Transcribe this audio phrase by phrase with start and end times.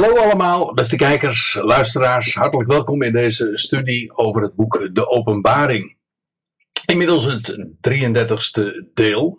[0.00, 2.34] Hallo allemaal, beste kijkers, luisteraars.
[2.34, 5.96] Hartelijk welkom in deze studie over het boek De Openbaring.
[6.86, 9.38] Inmiddels het 33ste deel.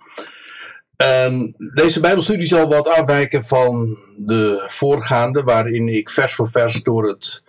[0.96, 7.08] En deze Bijbelstudie zal wat afwijken van de voorgaande, waarin ik vers voor vers door
[7.08, 7.44] het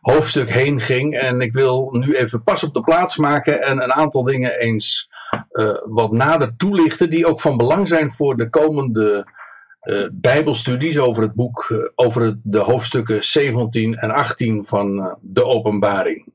[0.00, 1.18] hoofdstuk heen ging.
[1.18, 5.10] En ik wil nu even pas op de plaats maken en een aantal dingen eens
[5.52, 9.26] uh, wat nader toelichten, die ook van belang zijn voor de komende
[10.12, 16.32] Bijbelstudies over het boek, uh, over de hoofdstukken 17 en 18 van de Openbaring.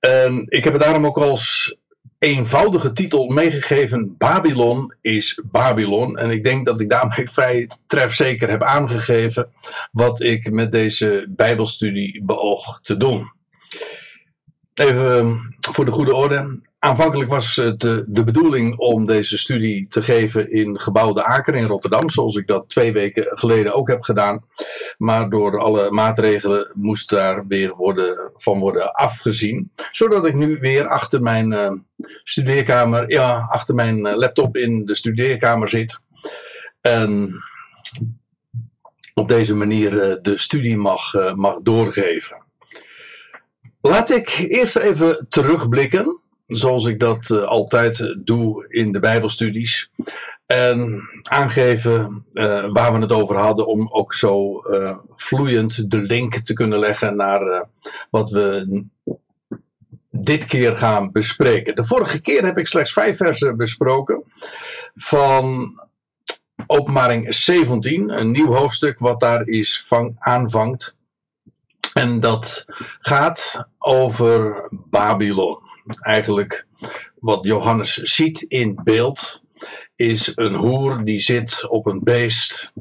[0.00, 1.76] En ik heb het daarom ook als
[2.18, 6.18] eenvoudige titel meegegeven: Babylon is Babylon.
[6.18, 9.52] En ik denk dat ik daarmee vrij trefzeker heb aangegeven
[9.92, 13.32] wat ik met deze Bijbelstudie beoog te doen.
[14.74, 15.36] Even ehm,
[15.72, 16.58] voor de goede orde.
[16.78, 21.66] Aanvankelijk was het de, bedoeling om deze studie te geven in Gebouw de Aker in
[21.66, 24.44] Rotterdam, zoals ik dat twee weken geleden ook heb gedaan.
[24.98, 29.72] Maar door alle maatregelen moest daar weer worden, van worden afgezien.
[29.90, 31.72] Zodat ik nu weer achter mijn uh,
[32.24, 36.00] studeerkamer, ja, achter mijn laptop in de studeerkamer zit.
[36.80, 37.32] En
[39.14, 42.41] op deze manier uh, de studie mag, uh, mag doorgeven.
[43.82, 49.90] Laat ik eerst even terugblikken, zoals ik dat uh, altijd doe in de Bijbelstudies.
[50.46, 56.34] En aangeven uh, waar we het over hadden, om ook zo uh, vloeiend de link
[56.34, 57.66] te kunnen leggen naar
[58.10, 58.84] wat we
[60.10, 61.74] dit keer gaan bespreken.
[61.74, 64.22] De vorige keer heb ik slechts vijf versen besproken
[64.94, 65.74] van
[66.66, 70.96] Openbaring 17, een nieuw hoofdstuk wat daar is vang, aanvangt.
[71.92, 72.64] En dat
[73.00, 75.58] gaat over Babylon.
[76.00, 76.66] Eigenlijk
[77.20, 79.42] wat Johannes ziet in beeld
[79.96, 82.72] is een hoer die zit op een beest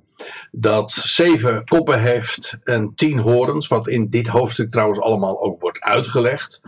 [0.52, 5.80] dat zeven koppen heeft en tien horens, wat in dit hoofdstuk trouwens allemaal ook wordt
[5.80, 6.62] uitgelegd.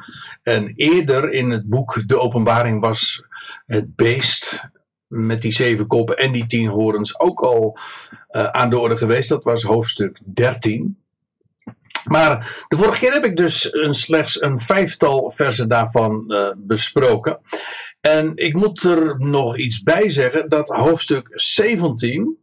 [0.44, 3.26] En eerder in het boek De Openbaring was
[3.66, 4.70] het beest
[5.08, 7.80] met die zeven koppen en die tien horens ook al
[8.32, 9.30] uh, aan de orde geweest.
[9.30, 11.03] Dat was hoofdstuk 13.
[12.04, 17.40] Maar de vorige keer heb ik dus slechts een vijftal versen daarvan uh, besproken.
[18.02, 22.38] En ik moet er nog iets bij zeggen dat hoofdstuk 17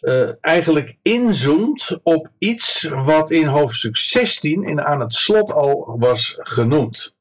[0.00, 6.38] uh, eigenlijk inzoomt op iets wat in hoofdstuk 16 in, aan het slot al was
[6.40, 7.16] genoemd.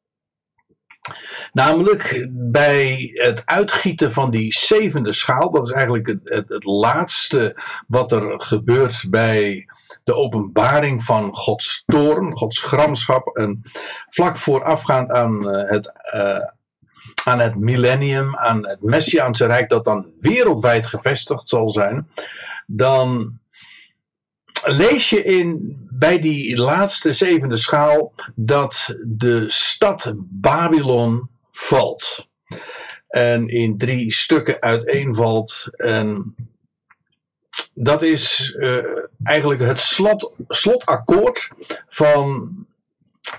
[1.53, 8.11] Namelijk bij het uitgieten van die zevende schaal, dat is eigenlijk het, het laatste wat
[8.11, 9.65] er gebeurt bij
[10.07, 13.37] de openbaring van Gods toorn, Gods gramschap.
[13.37, 13.61] En
[14.07, 16.45] vlak voorafgaand aan uh, het, uh,
[17.23, 22.07] aan het millennium, aan het Messiaanse Rijk, dat dan wereldwijd gevestigd zal zijn.
[22.65, 23.39] Dan
[24.63, 32.27] lees je in, bij die laatste zevende schaal dat de stad Babylon valt.
[33.07, 35.67] En in drie stukken uiteenvalt.
[35.71, 36.35] En
[37.73, 38.83] dat is uh,
[39.27, 41.49] eigenlijk het slot, slotakkoord
[41.87, 42.51] van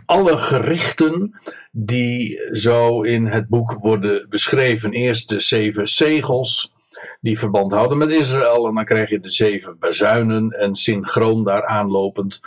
[0.07, 1.41] alle gerichten
[1.73, 4.93] die zo in het boek worden beschreven.
[4.93, 6.73] Eerst de zeven zegels
[7.21, 8.67] die verband houden met Israël.
[8.67, 12.41] En dan krijg je de zeven bazuinen en synchroon daar aanlopend.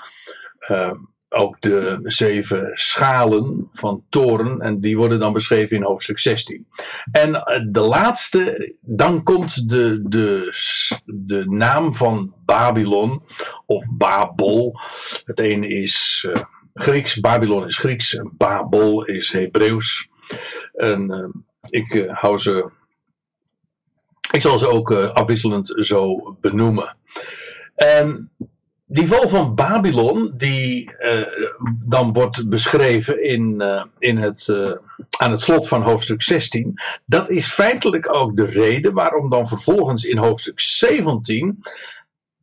[0.71, 0.91] Uh,
[1.33, 4.59] ook de zeven schalen van toren.
[4.59, 6.67] En die worden dan beschreven in hoofdstuk 16.
[7.11, 7.31] En
[7.71, 10.53] de laatste, dan komt de, de,
[11.05, 13.21] de naam van Babylon
[13.65, 14.79] of Babel.
[15.25, 16.43] Het ene is uh,
[16.73, 20.09] Grieks, Babylon is Grieks en Babel is Hebreeuws.
[20.73, 21.27] En uh,
[21.69, 22.69] ik hou ze.
[24.31, 26.97] Ik zal ze ook afwisselend zo benoemen.
[27.75, 28.31] En
[28.91, 31.21] die val van Babylon, die uh,
[31.85, 34.71] dan wordt beschreven in, uh, in het, uh,
[35.17, 36.73] aan het slot van hoofdstuk 16,
[37.05, 41.59] dat is feitelijk ook de reden waarom dan vervolgens in hoofdstuk 17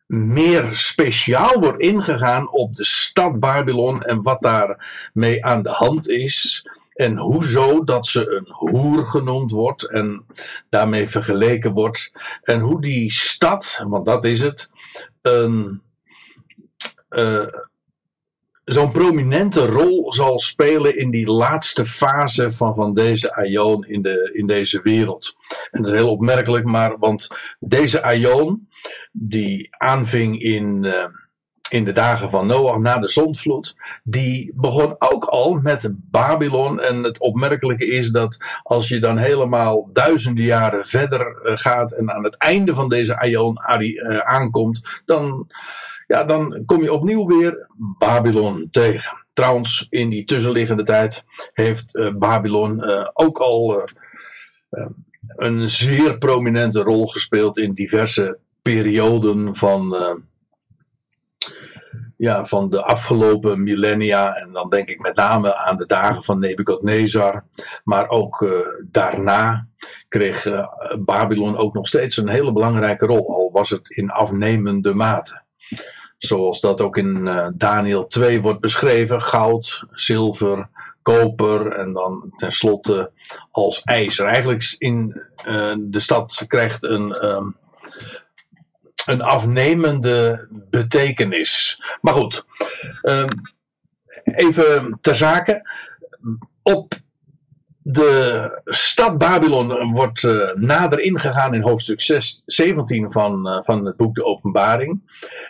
[0.06, 6.66] meer speciaal wordt ingegaan op de stad Babylon en wat daarmee aan de hand is.
[6.94, 10.24] En hoezo dat ze een hoer genoemd wordt en
[10.68, 12.12] daarmee vergeleken wordt.
[12.42, 14.70] En hoe die stad, want dat is het,
[15.22, 15.82] een
[18.68, 24.30] zo'n prominente rol zal spelen in die laatste fase van, van deze aion in, de,
[24.32, 25.36] in deze wereld.
[25.70, 27.28] En dat is heel opmerkelijk, maar want
[27.58, 28.68] deze aion,
[29.12, 31.04] die aanving in, uh,
[31.70, 36.80] in de dagen van Noach na de zondvloed, die begon ook al met Babylon.
[36.80, 42.12] En het opmerkelijke is dat als je dan helemaal duizenden jaren verder uh, gaat en
[42.12, 43.60] aan het einde van deze aion
[44.24, 45.50] aankomt, dan
[46.08, 47.66] ja, dan kom je opnieuw weer
[47.98, 49.26] Babylon tegen.
[49.32, 53.88] Trouwens, in die tussenliggende tijd heeft uh, Babylon uh, ook al
[54.70, 54.86] uh,
[55.36, 59.96] een zeer prominente rol gespeeld in diverse perioden van,
[62.16, 64.34] ja, van de afgelopen millennia.
[64.34, 67.44] En dan denk ik met name aan de dagen van Nebukadnezar.
[67.84, 68.48] Maar ook
[68.90, 69.68] daarna
[70.08, 70.46] kreeg
[70.98, 75.42] Babylon ook nog steeds een hele belangrijke rol, al was het in afnemende mate.
[76.18, 80.68] Zoals dat ook in uh, Daniel 2 wordt beschreven: goud, zilver,
[81.02, 83.12] koper en dan tenslotte
[83.50, 84.26] als ijzer.
[84.26, 87.56] Eigenlijk in uh, de stad krijgt een, um,
[89.06, 91.82] een afnemende betekenis.
[92.00, 92.44] Maar goed,
[93.02, 93.28] um,
[94.24, 95.70] even ter zake.
[96.62, 96.94] Op
[97.90, 103.96] de stad Babylon wordt uh, nader ingegaan in hoofdstuk 6, 17 van, uh, van het
[103.96, 105.00] boek De Openbaring.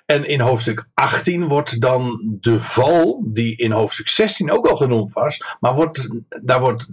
[0.07, 5.13] En in hoofdstuk 18 wordt dan de val, die in hoofdstuk 16 ook al genoemd
[5.13, 6.09] was, maar wordt,
[6.43, 6.87] daar wordt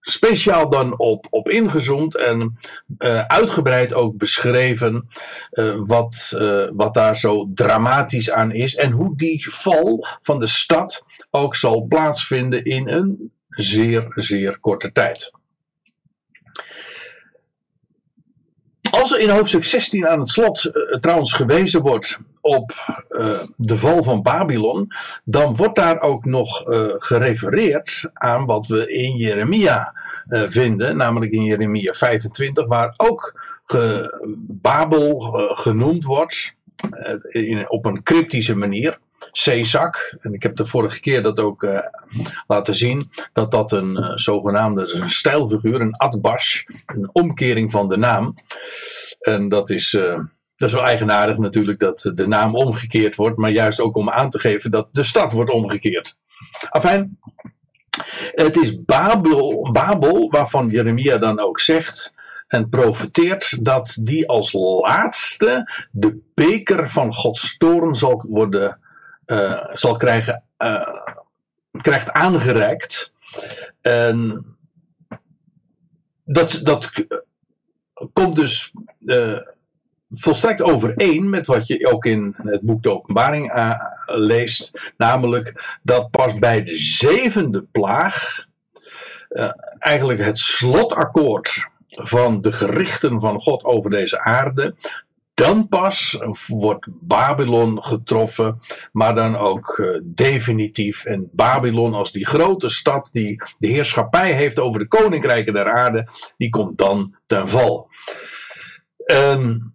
[0.00, 2.58] speciaal dan op, op ingezoomd en
[3.26, 5.06] uitgebreid ook beschreven
[5.84, 6.36] wat,
[6.72, 11.86] wat daar zo dramatisch aan is en hoe die val van de stad ook zal
[11.86, 15.32] plaatsvinden in een zeer, zeer korte tijd.
[18.90, 22.72] Als er in hoofdstuk 16 aan het slot uh, trouwens gewezen wordt op
[23.10, 24.92] uh, de val van Babylon,
[25.24, 29.92] dan wordt daar ook nog uh, gerefereerd aan wat we in Jeremia
[30.28, 33.40] vinden, namelijk in Jeremia 25, waar ook
[34.36, 35.20] Babel
[35.54, 36.56] genoemd wordt
[37.28, 38.98] in, op een cryptische manier.
[40.20, 41.78] En ik heb de vorige keer dat ook uh,
[42.46, 43.10] laten zien.
[43.32, 46.62] Dat dat een uh, zogenaamde een stijlfiguur, een atbash.
[46.86, 48.34] Een omkering van de naam.
[49.20, 50.16] En dat is, uh,
[50.56, 53.36] dat is wel eigenaardig natuurlijk dat de naam omgekeerd wordt.
[53.36, 56.18] Maar juist ook om aan te geven dat de stad wordt omgekeerd.
[56.70, 57.18] Afijn.
[58.34, 62.14] Het is Babel, Babel waarvan Jeremia dan ook zegt
[62.50, 68.78] en profeteert dat die als laatste de beker van Gods toorn zal worden
[69.30, 70.88] uh, zal krijgen, uh,
[71.82, 73.12] krijgt aangereikt.
[73.80, 74.44] En
[76.24, 76.90] dat, dat
[78.12, 79.38] komt dus uh,
[80.10, 83.52] volstrekt overeen met wat je ook in het boek De Openbaring
[84.06, 84.92] leest.
[84.96, 88.46] Namelijk dat pas bij de zevende plaag
[89.78, 94.74] eigenlijk het slotakkoord van de gerichten van God over deze aarde
[95.40, 98.58] dan pas wordt Babylon getroffen,
[98.92, 101.04] maar dan ook uh, definitief.
[101.04, 106.08] En Babylon als die grote stad die de heerschappij heeft over de koninkrijken der aarde,
[106.36, 107.88] die komt dan ten val.
[109.06, 109.74] Um,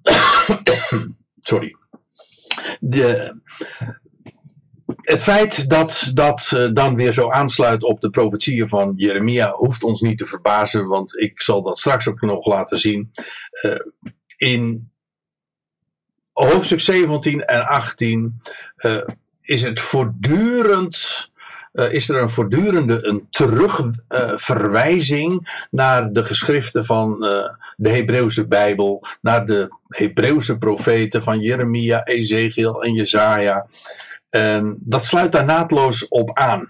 [1.40, 1.76] sorry.
[2.80, 3.36] De,
[5.02, 9.84] het feit dat dat uh, dan weer zo aansluit op de profetieën van Jeremia hoeft
[9.84, 13.10] ons niet te verbazen, want ik zal dat straks ook nog laten zien.
[13.62, 13.76] Uh,
[14.38, 14.94] in
[16.44, 18.42] hoofdstuk 17 en 18
[18.78, 19.02] uh, eh,
[19.42, 21.30] is het voortdurend.
[21.74, 27.20] Uh, is er een voortdurende een terugverwijzing uh, naar de geschriften van
[27.76, 33.68] de Hebreeuwse Bijbel, naar de Hebreeuwse profeten van Jeremia, Ezekiel en Jezaja.
[34.30, 36.70] En dat sluit daar naadloos op aan.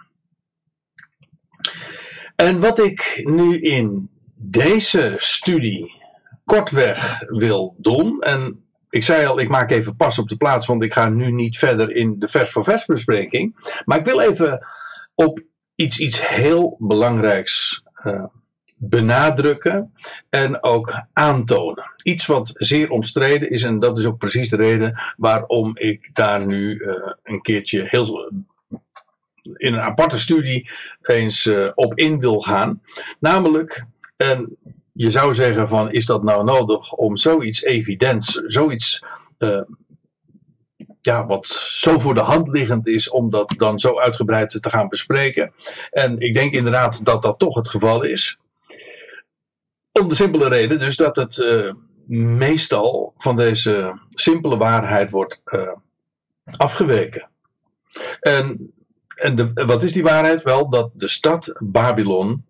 [2.36, 6.03] En wat ik nu in deze studie
[6.45, 8.64] kortweg wil doen, en
[8.96, 11.58] ik zei al, ik maak even pas op de plaats, want ik ga nu niet
[11.58, 13.56] verder in de vers voor vers bespreking.
[13.86, 14.66] Maar ik wil even
[15.16, 15.42] op
[15.75, 18.24] iets, iets heel belangrijks uh,
[18.75, 19.94] benadrukken
[20.30, 21.84] en ook aantonen.
[22.04, 26.46] Iets wat zeer omstreden is en dat is ook precies de reden waarom ik daar
[26.46, 28.32] nu uh, een keertje heel
[29.42, 30.70] in een aparte studie
[31.02, 32.82] eens op in wil gaan.
[33.20, 33.86] Namelijk,
[34.18, 34.58] en
[34.98, 39.04] je zou zeggen van is dat nou nodig om zoiets evidents, zoiets
[39.40, 39.62] uh,
[41.02, 44.88] ja, wat zo voor de hand liggend is om dat dan zo uitgebreid te gaan
[44.88, 45.54] bespreken.
[45.92, 48.38] En ik denk inderdaad dat dat toch het geval is.
[49.92, 51.74] Om de simpele reden dus dat het uh,
[52.38, 55.72] meestal van deze simpele waarheid wordt uh,
[56.58, 57.30] afgeweken.
[58.20, 58.74] En,
[59.16, 60.44] en de, wat is die waarheid?
[60.44, 62.46] Wel dat de stad Babylon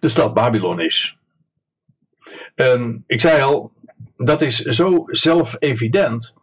[0.00, 1.18] de stad Babylon is.
[2.54, 3.72] En ik zei al,
[4.16, 6.34] dat is zo zelf-evident.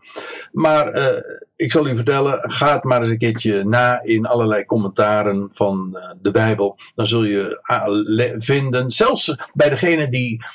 [0.52, 1.22] Maar uh,
[1.56, 5.92] ik zal u vertellen, ga het maar eens een keertje na in allerlei commentaren van
[5.94, 6.78] uh, de Bijbel.
[6.96, 10.46] Dan zul je uh, vinden, zelfs bij degene die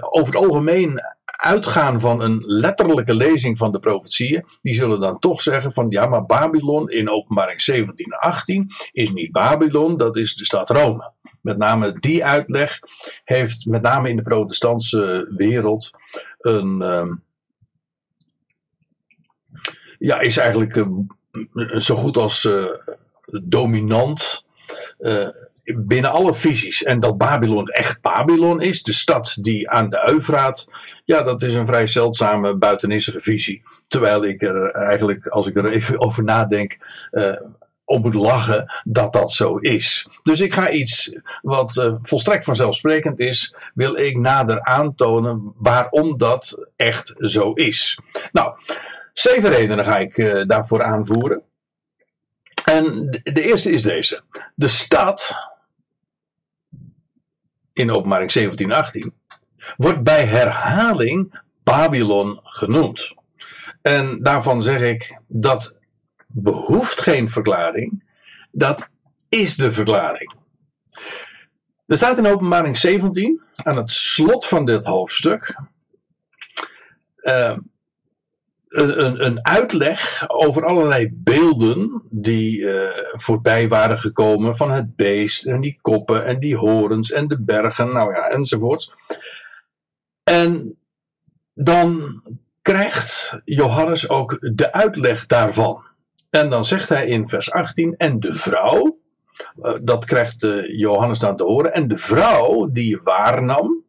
[0.00, 1.00] over het algemeen
[1.42, 6.06] uitgaan van een letterlijke lezing van de profetieën, die zullen dan toch zeggen van ja,
[6.06, 11.12] maar Babylon in openbaring 17 en 18 is niet Babylon, dat is de stad Rome.
[11.40, 12.78] Met name die uitleg
[13.24, 15.90] heeft met name in de protestantse wereld
[16.38, 17.12] een, ehm,
[19.98, 22.66] ja, is eigenlijk uh, zo goed als uh,
[23.42, 24.44] dominant
[24.98, 25.28] uh,
[25.64, 26.82] binnen alle visies.
[26.82, 30.68] En dat Babylon echt Babylon is, de stad die aan de Eufraat,
[31.04, 33.62] ja, dat is een vrij zeldzame buitenissige visie.
[33.88, 36.78] Terwijl ik er eigenlijk, als ik er even over nadenk,
[37.12, 37.36] uh,
[37.84, 40.06] op moet lachen dat dat zo is.
[40.22, 46.66] Dus ik ga iets wat uh, volstrekt vanzelfsprekend is, wil ik nader aantonen waarom dat
[46.76, 47.98] echt zo is.
[48.32, 48.54] Nou,
[49.12, 51.42] zeven redenen ga ik uh, daarvoor aanvoeren.
[52.64, 54.20] En de eerste is deze.
[54.54, 55.50] De stad
[57.72, 59.14] in openbaring 17 18
[59.76, 63.14] wordt bij herhaling Babylon genoemd.
[63.82, 65.76] En daarvan zeg ik dat
[66.26, 68.04] behoeft geen verklaring,
[68.50, 68.88] dat
[69.28, 70.34] is de verklaring.
[71.86, 75.56] Er staat in openbaring 17 aan het slot van dit hoofdstuk
[77.22, 77.56] uh,
[78.72, 85.60] een, een, uitleg over allerlei beelden die uh, voorbij waren gekomen van het beest en
[85.60, 88.92] die koppen en die horens en de bergen, nou ja, enzovoorts.
[90.22, 90.78] En
[91.54, 92.22] dan
[92.62, 95.84] krijgt Johannes ook de uitleg daarvan.
[96.30, 98.98] En dan zegt hij in vers 18, en de vrouw,
[99.62, 103.84] uh, dat krijgt uh, Johannes dan te horen, en de vrouw die waarnam,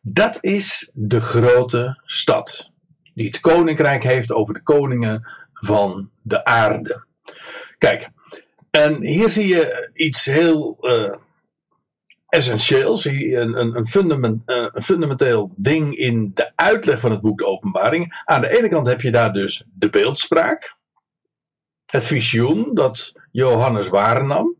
[0.00, 2.70] dat is de grote stad
[3.18, 7.04] die het koninkrijk heeft over de koningen van de aarde.
[7.78, 8.08] Kijk,
[8.70, 11.14] en hier zie je iets heel uh,
[12.28, 17.38] essentieels, een, een, een, fundament, uh, een fundamenteel ding in de uitleg van het boek
[17.38, 18.22] De Openbaring.
[18.24, 20.76] Aan de ene kant heb je daar dus de beeldspraak,
[21.86, 24.56] het visioen dat Johannes waarnam.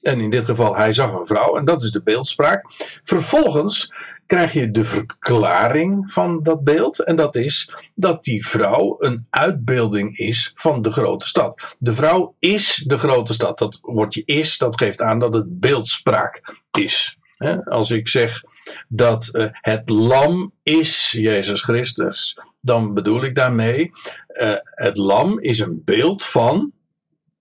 [0.00, 2.64] En in dit geval, hij zag een vrouw, en dat is de beeldspraak.
[3.02, 3.92] Vervolgens
[4.26, 7.04] krijg je de verklaring van dat beeld.
[7.04, 11.76] En dat is dat die vrouw een uitbeelding is van de grote stad.
[11.78, 13.58] De vrouw is de grote stad.
[13.58, 17.18] Dat woordje is, dat geeft aan dat het beeldspraak is.
[17.64, 18.42] Als ik zeg
[18.88, 23.90] dat uh, het lam is Jezus Christus, dan bedoel ik daarmee,
[24.28, 26.72] uh, het lam is een beeld van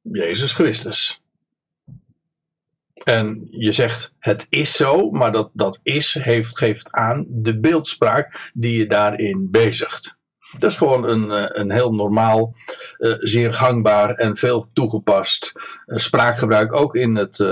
[0.01, 1.24] Jezus Christus.
[3.05, 8.51] En je zegt het is zo, maar dat, dat is heeft, geeft aan de beeldspraak
[8.53, 10.17] die je daarin bezigt.
[10.59, 12.53] Dat is gewoon een, eh, een heel normaal,
[12.97, 16.73] uh, zeer gangbaar en veel toegepast uh, spraakgebruik.
[16.75, 17.45] Ook in, het,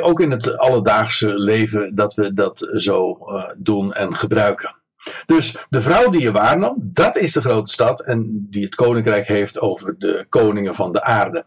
[0.00, 3.18] ook in het alledaagse leven dat we dat zo
[3.56, 4.76] doen en gebruiken.
[5.26, 9.26] Dus de vrouw die je waarnam, dat is de grote stad en die het koninkrijk
[9.26, 11.44] heeft over de koningen van de aarde.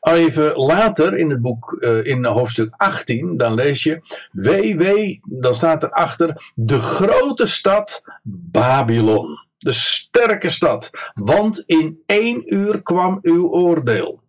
[0.00, 4.00] Even later in het boek, uh, in hoofdstuk 18, dan lees je:
[4.32, 9.48] wee, dan staat erachter de grote stad Babylon.
[9.58, 10.90] De sterke stad.
[11.14, 14.22] Want in één uur kwam uw oordeel.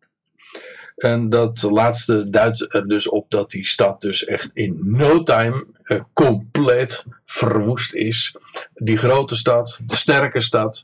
[0.95, 5.65] En dat laatste duidt er dus op dat die stad dus echt in no time
[5.83, 8.35] uh, compleet verwoest is.
[8.73, 10.83] Die grote stad, de sterke stad.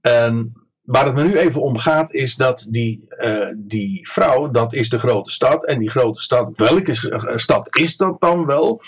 [0.00, 0.52] En
[0.84, 4.88] waar het me nu even om gaat, is dat die, uh, die vrouw, dat is
[4.88, 5.64] de grote stad.
[5.64, 6.94] En die grote stad, welke
[7.38, 8.82] stad is dat dan wel?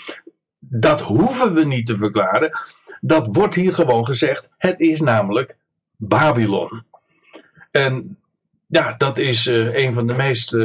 [0.59, 2.59] Dat hoeven we niet te verklaren.
[3.01, 4.49] Dat wordt hier gewoon gezegd.
[4.57, 5.57] Het is namelijk
[5.95, 6.83] Babylon.
[7.71, 8.17] En
[8.67, 10.57] ja, dat is uh, een van de meest.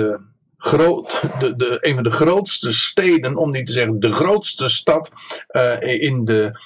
[0.65, 5.13] Groot, de, de, een van de grootste steden, om niet te zeggen de grootste stad
[5.51, 6.61] uh, in, de,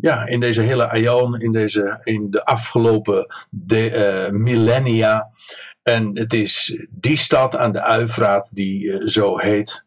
[0.00, 5.28] ja, in deze hele aion, in, deze, in de afgelopen de, uh, millennia.
[5.82, 9.86] En het is die stad aan de Uifraat die uh, zo heet.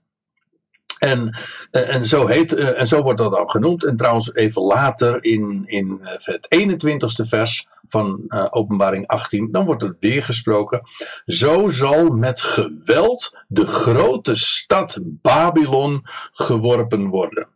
[0.97, 1.37] En,
[1.71, 3.85] en, zo heet, en zo wordt dat dan genoemd.
[3.85, 9.95] En trouwens, even later in, in het 21ste vers van Openbaring 18, dan wordt er
[9.99, 10.81] weer gesproken.
[11.25, 17.47] Zo zal met geweld de grote stad Babylon geworpen worden.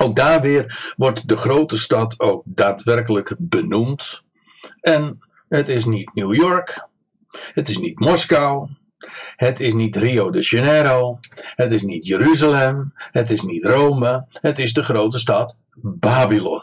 [0.00, 4.22] Ook daar weer wordt de grote stad ook daadwerkelijk benoemd.
[4.80, 5.18] En
[5.48, 6.88] het is niet New York,
[7.30, 8.68] het is niet Moskou,
[9.36, 11.18] het is niet Rio de Janeiro,
[11.54, 16.62] het is niet Jeruzalem, het is niet Rome, het is de grote stad Babylon.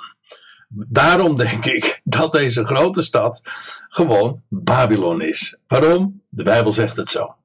[0.69, 3.41] Daarom denk ik dat deze grote stad
[3.89, 5.57] gewoon Babylon is.
[5.67, 6.21] Waarom?
[6.29, 7.35] De Bijbel zegt het zo.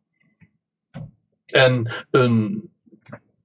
[1.46, 2.70] En een,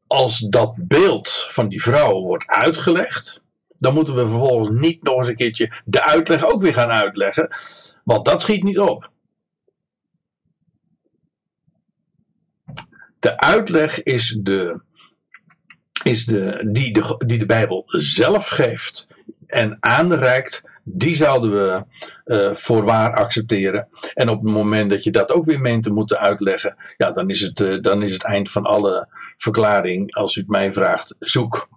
[0.08, 3.44] als dat beeld van die vrouw wordt uitgelegd,
[3.77, 7.56] dan moeten we vervolgens niet nog eens een keertje de uitleg ook weer gaan uitleggen.
[8.04, 9.12] Want dat schiet niet op.
[13.19, 14.81] De uitleg is de,
[16.03, 19.07] is de, die, de, die de Bijbel zelf geeft
[19.47, 21.86] en aanreikt die zouden we
[22.25, 23.88] uh, voor waar accepteren.
[24.13, 27.29] En op het moment dat je dat ook weer meent te moeten uitleggen, ja, dan
[27.29, 29.07] is het, uh, dan is het eind van alle
[29.38, 31.69] verklaring, als u het mij vraagt, zoek.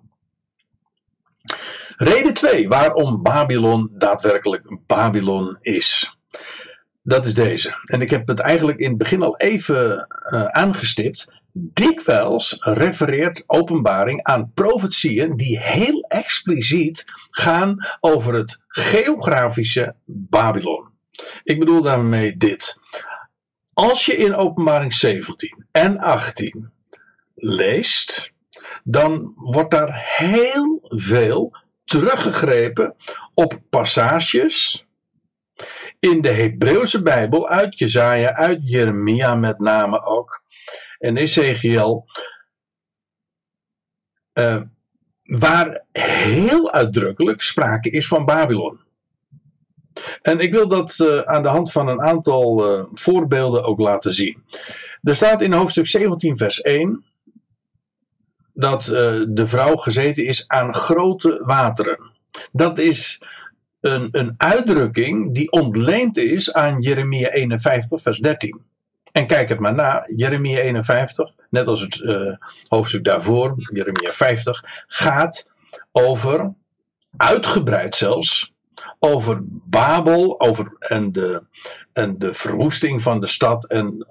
[1.97, 6.19] Reden 2, waarom Babylon daadwerkelijk Babylon is.
[7.03, 7.75] Dat is deze.
[7.85, 14.23] En ik heb het eigenlijk in het begin al even uh, aangestipt dikwijls refereert openbaring
[14.23, 20.89] aan profetieën die heel expliciet gaan over het geografische Babylon.
[21.43, 22.79] Ik bedoel daarmee dit.
[23.73, 26.71] Als je in openbaring 17 en 18
[27.35, 28.33] leest,
[28.85, 32.95] dan wordt daar heel veel teruggegrepen
[33.35, 34.87] op passages
[36.01, 40.43] in de Hebreeuwse Bijbel uit Jezaja, uit Jeremia met name ook,
[40.99, 42.07] en Ezekiel,
[44.35, 44.63] uh,
[45.23, 48.81] waar heel uitdrukkelijk sprake is van Babylon.
[50.23, 54.13] En ik wil dat uh, aan de hand van een aantal uh, voorbeelden ook laten
[54.13, 54.45] zien.
[55.03, 57.05] Er staat in hoofdstuk 17, vers 1
[58.53, 58.85] dat
[59.29, 62.11] de vrouw gezeten is aan grote wateren.
[62.53, 63.23] Dat is
[63.81, 68.61] een, een uitdrukking die ontleend is aan Jeremia 51, vers 13.
[69.13, 72.37] En kijk het maar na, Jeremia 51, net als het uh,
[72.69, 75.49] hoofdstuk daarvoor, Jeremia 50, gaat
[75.93, 76.53] over,
[77.17, 78.53] uitgebreid zelfs,
[78.99, 81.43] over Babel over, en, de,
[81.93, 84.07] en de verwoesting van de stad en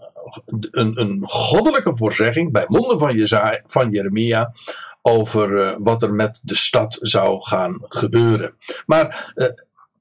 [0.71, 3.27] een, een goddelijke voorzegging bij monden van,
[3.65, 4.53] van Jeremia
[5.01, 8.53] over uh, wat er met de stad zou gaan gebeuren.
[8.85, 9.47] Maar uh,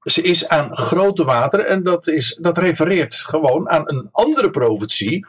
[0.02, 5.26] ze is aan grote wateren en dat, is, dat refereert gewoon aan een andere profetie,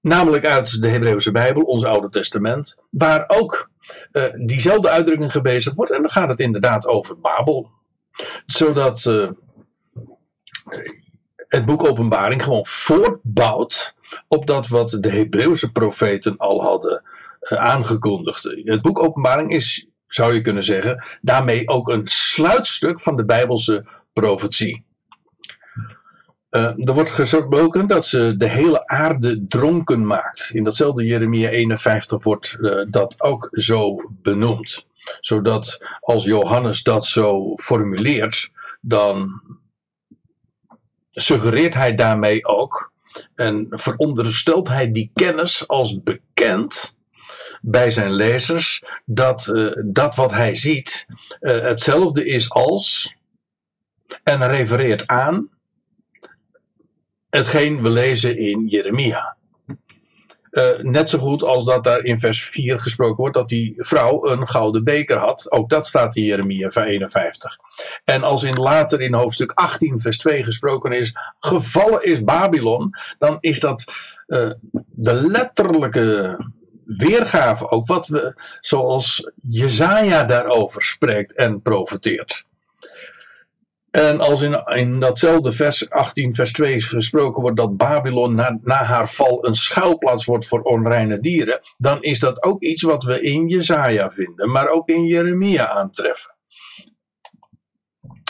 [0.00, 3.70] namelijk uit de Hebreeuwse Bijbel, ons Oude Testament, waar ook
[4.12, 5.92] uh, diezelfde uitdrukking gebezigd wordt.
[5.92, 7.70] En dan gaat het inderdaad over Babel.
[8.46, 9.02] Zodat
[11.36, 13.96] het boek Openbaring gewoon voortbouwt
[14.28, 17.02] op dat wat de Hebreeuwse profeten al hadden
[17.48, 18.42] aangekondigd.
[18.64, 23.86] Het boek Openbaring is zou je kunnen zeggen, daarmee ook een sluitstuk van de Bijbelse
[24.12, 24.84] profetie.
[26.50, 30.50] Uh, er wordt gesproken dat ze de hele aarde dronken maakt.
[30.52, 34.86] In datzelfde Jeremia 51 wordt uh, dat ook zo benoemd.
[35.20, 39.42] Zodat als Johannes dat zo formuleert, dan
[41.10, 42.92] suggereert hij daarmee ook
[43.34, 46.93] en veronderstelt hij die kennis als bekend
[47.66, 51.06] bij zijn lezers dat uh, dat wat hij ziet
[51.40, 53.14] uh, hetzelfde is als
[54.22, 55.48] en refereert aan
[57.30, 59.36] hetgeen we lezen in Jeremia.
[60.50, 64.26] Uh, net zo goed als dat daar in vers 4 gesproken wordt dat die vrouw
[64.26, 65.52] een gouden beker had.
[65.52, 67.56] Ook dat staat in Jeremia 51.
[68.04, 73.36] En als in later in hoofdstuk 18 vers 2 gesproken is, gevallen is Babylon, dan
[73.40, 73.84] is dat
[74.90, 76.38] de letterlijke
[76.86, 82.44] weergave ook wat we, zoals Jezaja daarover spreekt en profeteert.
[83.90, 88.84] En als in, in datzelfde vers 18, vers 2 gesproken wordt dat Babylon na, na
[88.84, 93.20] haar val een schuilplaats wordt voor onreine dieren, dan is dat ook iets wat we
[93.20, 96.34] in Jezaja vinden, maar ook in Jeremia aantreffen.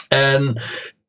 [0.08, 0.62] En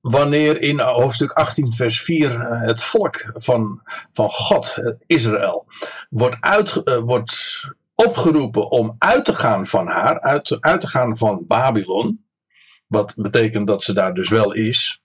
[0.06, 3.82] wanneer in hoofdstuk 18, vers 4 eh, het volk van,
[4.13, 5.65] van God, Israël,
[6.10, 7.63] wordt, uit, uh, wordt
[7.94, 10.46] opgeroepen om uit te gaan van haar, uit,
[10.82, 12.26] te gaan van Babylon.
[12.88, 15.04] Wat betekent dat ze daar dus wel is.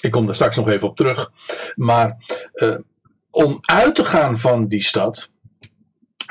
[0.00, 1.32] Ik kom daar straks nog even op terug.
[1.74, 2.16] Maar
[3.30, 5.30] om uit te gaan van die stad,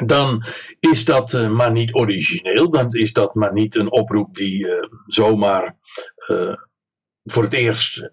[0.06, 0.46] dan
[0.80, 2.70] is dat uh, maar niet origineel.
[2.70, 5.76] Dan is dat maar niet een oproep die uh, zomaar
[6.28, 6.54] uh,
[7.24, 8.10] voor het eerst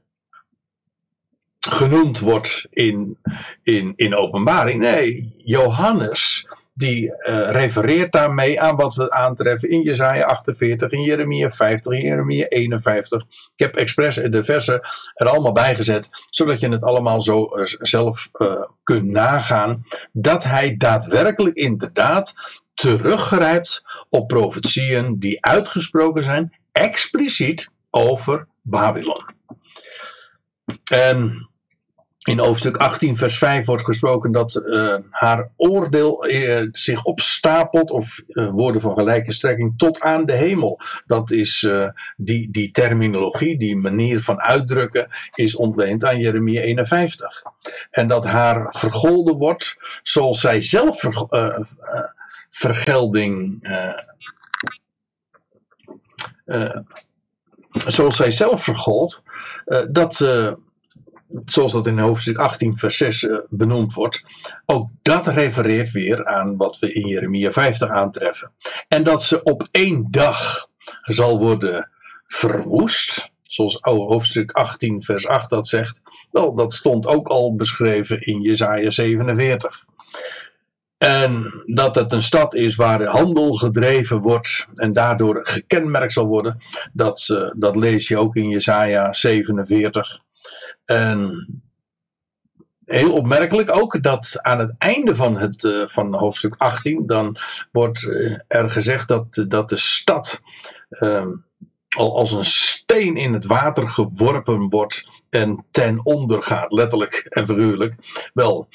[1.58, 3.18] genoemd wordt in,
[3.62, 4.80] in, in openbaring.
[4.80, 11.50] Nee, Johannes die uh, refereert daarmee aan wat we aantreffen in Jezaja 48, in Jeremia
[11.50, 13.22] 50, in Jeremia 51.
[13.28, 14.80] Ik heb expres de versen
[15.14, 20.44] er allemaal bij gezet, zodat je het allemaal zo uh, zelf uh, kunt nagaan, dat
[20.44, 22.34] hij daadwerkelijk inderdaad
[22.74, 29.24] teruggrijpt op profetieën die uitgesproken zijn, expliciet over Babylon.
[30.90, 31.48] En
[32.26, 38.22] in hoofdstuk 18, vers 5 wordt gesproken dat uh, haar oordeel uh, zich opstapelt, of
[38.28, 40.80] uh, woorden van gelijke strekking, tot aan de hemel.
[41.06, 41.70] Dat is
[42.16, 47.42] die, die terminologie, die manier van uitdrukken, is ontleend aan Jeremia 51.
[47.90, 51.28] En dat haar vergolden wordt zoals zij zelf ver,
[52.48, 53.68] vergelding.
[57.86, 59.22] zoals zij zelf vergold,
[59.90, 60.20] dat
[61.44, 64.22] zoals dat in hoofdstuk 18, vers 6 uh, benoemd wordt,
[64.64, 68.52] ook dat refereert weer aan wat we in Jeremia 50 aantreffen.
[68.88, 70.68] En dat ze op één dag
[71.02, 71.90] zal worden
[72.26, 78.40] verwoest, zoals hoofdstuk 18, vers 8 dat zegt, wel, dat stond ook al beschreven in
[78.40, 79.84] Jesaja 47.
[80.98, 86.58] En dat het een stad is waar handel gedreven wordt en daardoor gekenmerkt zal worden,
[86.92, 90.20] dat, uh, dat lees je ook in Jesaja 47.
[90.84, 91.46] En
[92.84, 97.38] heel opmerkelijk ook dat aan het einde van, het, uh, van hoofdstuk 18, dan
[97.72, 100.42] wordt uh, er gezegd dat, dat de stad
[100.90, 101.26] uh,
[101.96, 107.46] al als een steen in het water geworpen wordt en ten onder gaat, letterlijk en
[107.46, 107.94] figuurlijk.
[108.34, 108.68] Wel,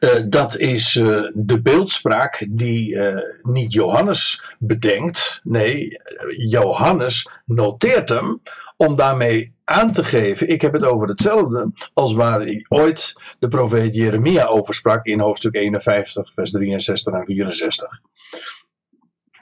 [0.00, 5.40] uh, dat is uh, de beeldspraak die uh, niet Johannes bedenkt.
[5.44, 6.00] Nee,
[6.36, 8.40] Johannes noteert hem
[8.76, 13.94] om daarmee aan te geven, ik heb het over hetzelfde als waar ooit de profeet
[13.94, 18.00] Jeremia over sprak in hoofdstuk 51, vers 63 en 64.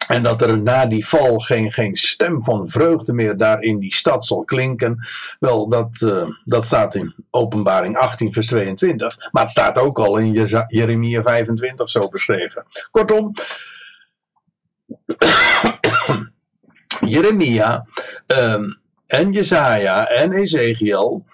[0.09, 3.95] En dat er na die val geen, geen stem van vreugde meer daar in die
[3.95, 5.07] stad zal klinken.
[5.38, 9.16] Wel, dat, uh, dat staat in Openbaring 18, vers 22.
[9.33, 12.66] Maar het staat ook al in Jeremia 25 zo beschreven.
[12.90, 13.31] Kortom,
[17.01, 17.87] Jeremia.
[18.27, 21.25] Um, en Jezaja en Ezekiel.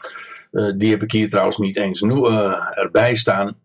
[0.52, 3.56] Uh, die heb ik hier trouwens niet eens uh, erbij staan.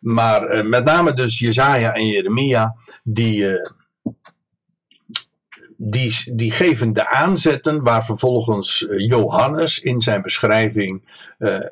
[0.00, 3.46] Maar met name dus Jezaja en Jeremia, die,
[5.76, 11.02] die, die geven de aanzetten waar vervolgens Johannes in zijn beschrijving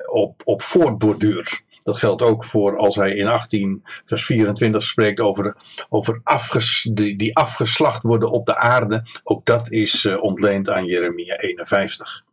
[0.05, 1.63] op, op voortborduurt.
[1.83, 5.55] Dat geldt ook voor als hij in 18 vers 24 spreekt over,
[5.89, 9.05] over afges, die, die afgeslacht worden op de aarde.
[9.23, 12.23] Ook dat is uh, ontleend aan Jeremia 51.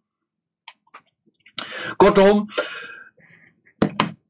[1.97, 2.47] Kortom,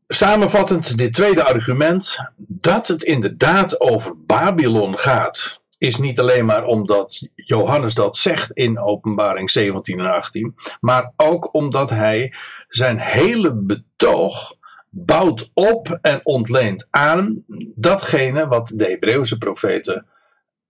[0.09, 7.29] samenvattend dit tweede argument, dat het inderdaad over Babylon gaat, is niet alleen maar omdat
[7.35, 12.35] Johannes dat zegt in Openbaring 17 en 18, maar ook omdat hij
[12.69, 14.57] zijn hele betoog
[14.91, 20.07] bouwt op en ontleent aan datgene wat de Hebreeuwse profeten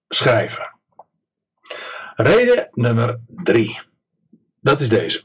[0.08, 0.74] schrijven.
[2.14, 3.80] Reden nummer drie.
[4.60, 5.22] Dat is deze.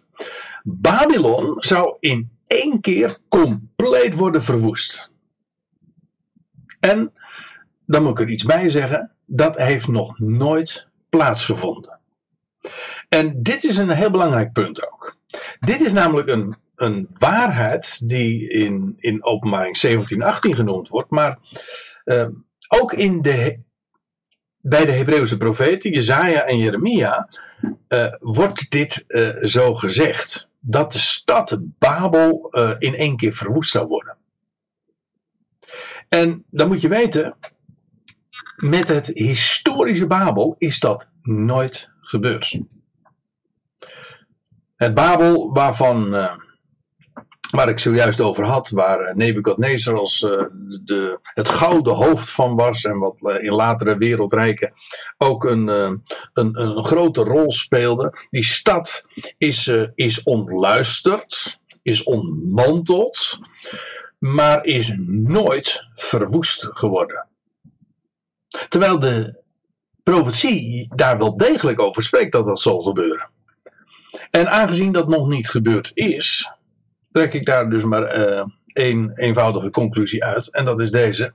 [0.63, 5.11] Babylon zou in één keer compleet worden verwoest.
[6.79, 7.13] En,
[7.85, 11.99] dan moet ik er iets bij zeggen, dat heeft nog nooit plaatsgevonden.
[13.09, 15.17] En dit is een heel belangrijk punt ook.
[15.59, 21.39] Dit is namelijk een een waarheid die in, in openbaring 17, 18 genoemd wordt, maar
[22.05, 22.27] uh,
[22.67, 23.59] ook in de,
[24.61, 27.29] bij de Hebreeuwse profeten, Jezaja en Jeremia,
[27.89, 30.47] uh, wordt dit uh, zo gezegd.
[30.59, 34.17] Dat de stad Babel in één keer verwoest zou worden.
[36.09, 37.35] En dan moet je weten,
[38.55, 42.59] met het historische Babel is dat nooit gebeurd.
[44.75, 46.13] Het Babel waarvan
[47.55, 50.43] waar ik zojuist over had, waar eh, Nebukadnezar als uh,
[50.83, 54.73] de, het gouden hoofd van was en wat in latere wereldrijken
[55.17, 56.01] ook een, een,
[56.33, 58.13] een grote rol speelde.
[58.29, 59.05] Die stad
[59.37, 63.39] is, is ontluisterd, is ontmanteld,
[64.19, 67.27] maar is nooit verwoest geworden.
[68.69, 69.43] Terwijl de
[70.03, 73.29] profetie daar wel degelijk over spreekt dat dat zal gebeuren.
[74.31, 76.51] En aangezien dat nog niet gebeurd is,
[77.11, 80.51] trek ik daar dus maar uh, één eenvoudige conclusie uit.
[80.51, 81.33] En dat is deze.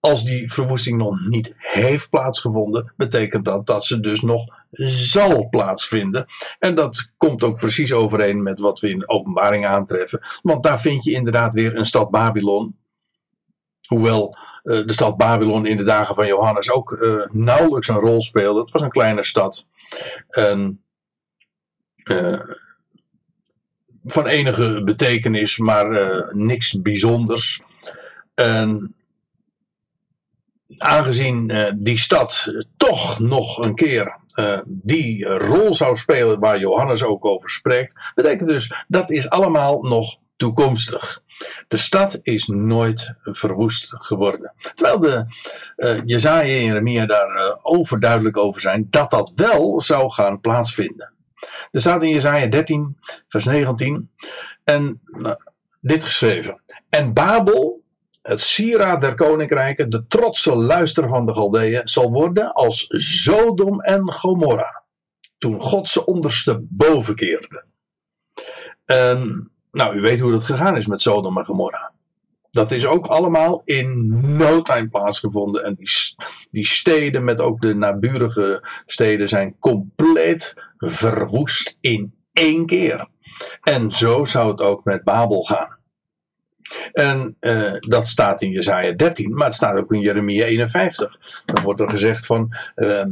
[0.00, 6.26] Als die verwoesting nog niet heeft plaatsgevonden, betekent dat dat ze dus nog zal plaatsvinden.
[6.58, 10.20] En dat komt ook precies overeen met wat we in openbaring aantreffen.
[10.42, 12.76] Want daar vind je inderdaad weer een stad Babylon.
[13.88, 14.36] Hoewel
[14.66, 18.60] de stad Babylon in de dagen van Johannes ook uh, nauwelijks een rol speelde.
[18.60, 19.66] Het was een kleine stad.
[20.28, 20.82] En
[22.04, 22.40] uh,
[24.04, 25.88] van enige betekenis, maar
[26.36, 27.62] niks bijzonders.
[28.34, 28.94] En
[30.78, 34.16] aangezien die stad toch nog een keer
[34.64, 40.18] die rol zou spelen waar Johannes ook over spreekt, betekent dus dat is allemaal nog
[40.36, 41.22] toekomstig.
[41.68, 44.54] De stad is nooit verwoest geworden.
[44.74, 45.24] Terwijl de
[45.76, 51.12] uh, Jezaja en Jeremia daar uh, overduidelijk over zijn dat dat wel zou gaan plaatsvinden.
[51.70, 52.96] Er staat in Jezaja 13,
[53.26, 54.10] vers 19,
[54.64, 55.36] en nou,
[55.80, 56.60] dit geschreven.
[56.88, 57.82] En Babel,
[58.22, 64.12] het sieraad der koninkrijken, de trotse luister van de Galdeeën, zal worden als Sodom en
[64.12, 64.84] Gomorra.
[65.38, 67.64] Toen God ze ondersteboven keerde.
[68.84, 71.92] En nou, u weet hoe dat gegaan is met Sodom en Gomorra.
[72.50, 75.64] Dat is ook allemaal in no time plaatsgevonden.
[75.64, 75.76] En
[76.50, 83.08] die, steden met ook de naburige steden zijn compleet verwoest in één keer.
[83.62, 85.76] En zo zou het ook met Babel gaan.
[86.92, 91.42] En uh, dat staat in Jesaja 13, maar het staat ook in Jeremia 51.
[91.44, 92.56] Dan wordt er gezegd van.
[92.76, 93.04] Uh,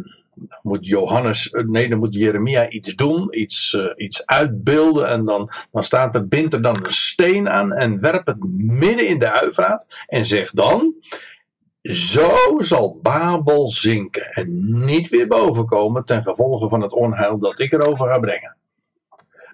[0.63, 5.09] moet Johannes, nee, dan moet Jeremia iets doen, iets, uh, iets uitbeelden.
[5.09, 9.09] En dan, dan staat er, bind er dan een steen aan en werp het midden
[9.09, 9.87] in de uivraat.
[10.07, 10.95] En zeg dan,
[11.83, 17.73] zo zal Babel zinken en niet weer bovenkomen ten gevolge van het onheil dat ik
[17.73, 18.57] erover ga brengen.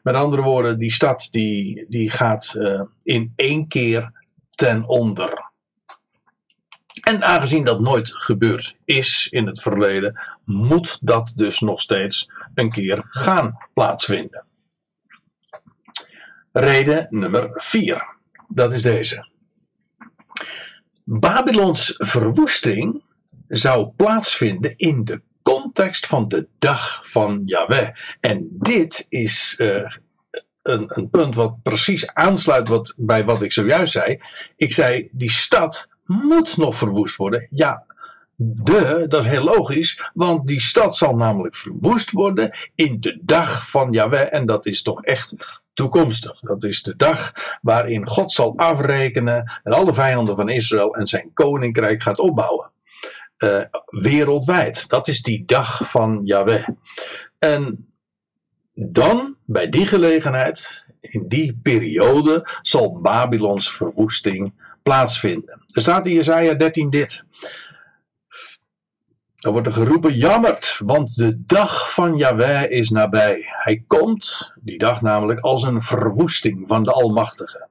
[0.02, 4.12] Met andere woorden, die stad die, die gaat uh, in één keer
[4.50, 5.49] ten onder.
[7.10, 12.70] En aangezien dat nooit gebeurd is in het verleden, moet dat dus nog steeds een
[12.70, 14.44] keer gaan plaatsvinden.
[16.52, 18.16] Reden nummer 4.
[18.48, 19.28] Dat is deze.
[21.04, 23.02] Babylons verwoesting
[23.48, 27.88] zou plaatsvinden in de context van de dag van Yahweh.
[28.20, 29.90] En dit is uh,
[30.62, 34.22] een, een, punt wat precies aansluit wat, bij wat ik zojuist zei.
[34.56, 37.46] Ik zei, die stad moet nog verwoest worden.
[37.50, 37.84] Ja,
[38.36, 43.70] de, dat is heel logisch, want die stad zal namelijk verwoest worden in de dag
[43.70, 44.34] van Yahweh.
[44.34, 45.34] En dat is toch echt
[45.72, 46.40] toekomstig.
[46.40, 51.30] Dat is de dag waarin God zal afrekenen en alle vijanden van Israël en zijn
[51.32, 52.70] koninkrijk gaat opbouwen.
[53.38, 54.88] Uh, wereldwijd.
[54.88, 56.68] Dat is die dag van Yahweh.
[57.38, 57.88] En
[58.74, 64.52] dan, bij die gelegenheid, in die periode, zal Babylons verwoesting
[64.90, 65.62] plaatsvinden.
[65.72, 67.24] Er staat in Jesaja 13 dit.
[69.34, 73.44] Dan wordt er geroepen, jammert, want de dag van Yahweh is nabij.
[73.46, 77.68] Hij komt, die dag namelijk, als een verwoesting van de Almachtige.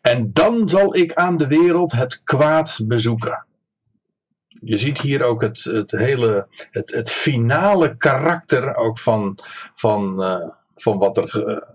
[0.00, 3.46] En dan zal ik aan de wereld het kwaad bezoeken.
[4.48, 9.38] Je ziet hier ook het, het hele, het, het finale karakter ook van,
[9.72, 11.66] van, uh, van wat er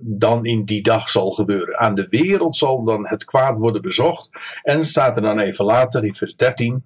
[0.00, 1.78] dan in die dag zal gebeuren.
[1.78, 4.30] Aan de wereld zal dan het kwaad worden bezocht.
[4.62, 6.84] En staat er dan even later in vers 13.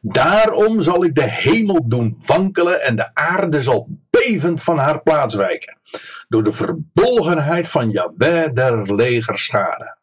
[0.00, 5.34] Daarom zal ik de hemel doen wankelen en de aarde zal bevend van haar plaats
[5.34, 5.78] wijken.
[6.28, 9.96] Door de verbolgenheid van Jahweh der legerschade.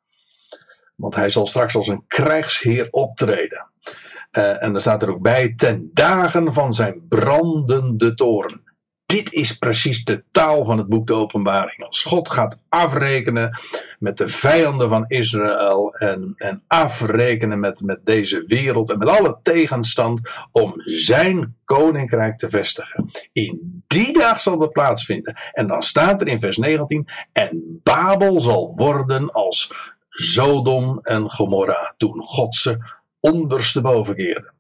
[0.95, 3.69] Want hij zal straks als een krijgsheer optreden.
[4.31, 8.70] Uh, en dan staat er ook bij, ten dagen van zijn brandende toren.
[9.11, 11.83] Dit is precies de taal van het boek de Openbaring.
[11.85, 13.59] Als God gaat afrekenen
[13.99, 19.37] met de vijanden van Israël en, en afrekenen met, met deze wereld en met alle
[19.43, 20.21] tegenstand
[20.51, 23.11] om zijn koninkrijk te vestigen.
[23.31, 25.39] In die dag zal dat plaatsvinden.
[25.51, 29.73] En dan staat er in vers 19: En Babel zal worden als
[30.09, 32.77] Sodom en Gomorra toen God ze
[33.19, 34.51] ondersteboven keerde.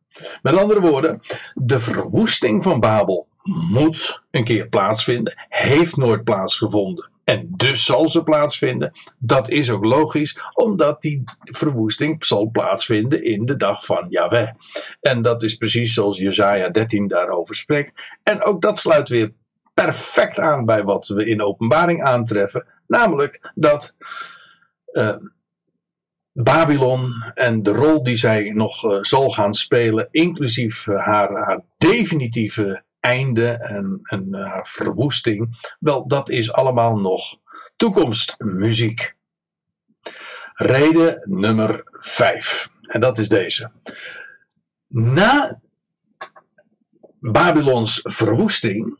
[0.41, 1.21] Met andere woorden,
[1.53, 7.09] de verwoesting van Babel moet een keer plaatsvinden, heeft nooit plaatsgevonden.
[7.23, 8.91] En dus zal ze plaatsvinden.
[9.17, 14.49] Dat is ook logisch, omdat die verwoesting zal plaatsvinden in de dag van Yahweh.
[15.01, 17.93] En dat is precies zoals Jesaja 13 daarover spreekt.
[18.23, 19.33] En ook dat sluit weer
[19.73, 22.65] perfect aan bij wat we in openbaring aantreffen.
[22.87, 23.95] Namelijk dat
[24.91, 25.15] uh,
[26.31, 32.83] Babylon en de rol die zij nog uh, zal gaan spelen, inclusief haar, haar definitieve
[33.01, 37.39] einde en, en uh, verwoesting, wel, dat is allemaal nog
[37.75, 39.15] toekomstmuziek.
[40.53, 42.69] Reden nummer 5.
[42.81, 43.71] En dat is deze.
[44.87, 45.61] Na
[47.19, 48.99] Babylons verwoesting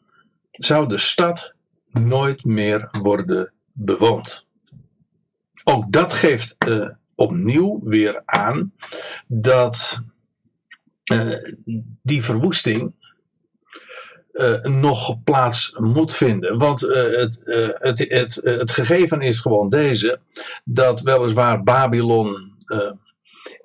[0.51, 1.53] zou de stad
[1.85, 4.45] nooit meer worden bewoond.
[5.63, 8.73] Ook dat geeft uh, opnieuw weer aan
[9.27, 10.01] dat
[11.11, 11.53] uh,
[12.01, 12.93] die verwoesting
[14.33, 16.57] uh, nog plaats moet vinden.
[16.57, 20.19] Want uh, het, uh, het, het, het gegeven is gewoon deze:
[20.63, 22.49] dat weliswaar Babylon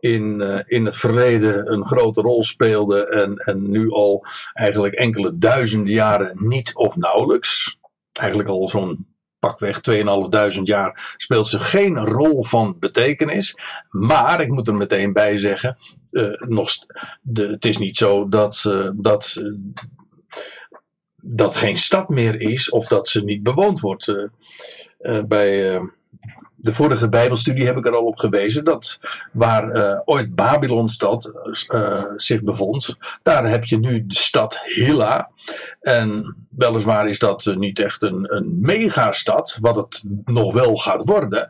[0.00, 5.92] in, in het verleden een grote rol speelde en, en nu al eigenlijk enkele duizenden
[5.92, 7.78] jaren niet of nauwelijks.
[8.12, 9.06] Eigenlijk al zo'n
[9.38, 13.58] pakweg 2.500 jaar speelt ze geen rol van betekenis.
[13.88, 15.76] Maar ik moet er meteen bij zeggen,
[16.38, 16.70] nog,
[17.22, 19.36] de, het is niet zo dat, dat,
[21.28, 24.28] dat geen stad meer is of dat ze niet bewoond wordt.
[25.26, 25.80] bij
[26.66, 29.00] de vorige Bijbelstudie heb ik er al op gewezen dat
[29.32, 31.32] waar uh, ooit Babylonstad
[32.16, 35.30] zich bevond, daar heb je nu de stad Hilla.
[35.80, 41.48] En weliswaar is dat niet echt een, een megastad, wat het nog wel gaat worden.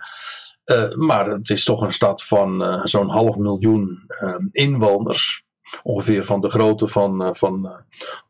[0.94, 4.06] maar het is toch een stad van zo'n half miljoen
[4.50, 5.44] inwoners.
[5.82, 7.84] Ongeveer van de grootte van, van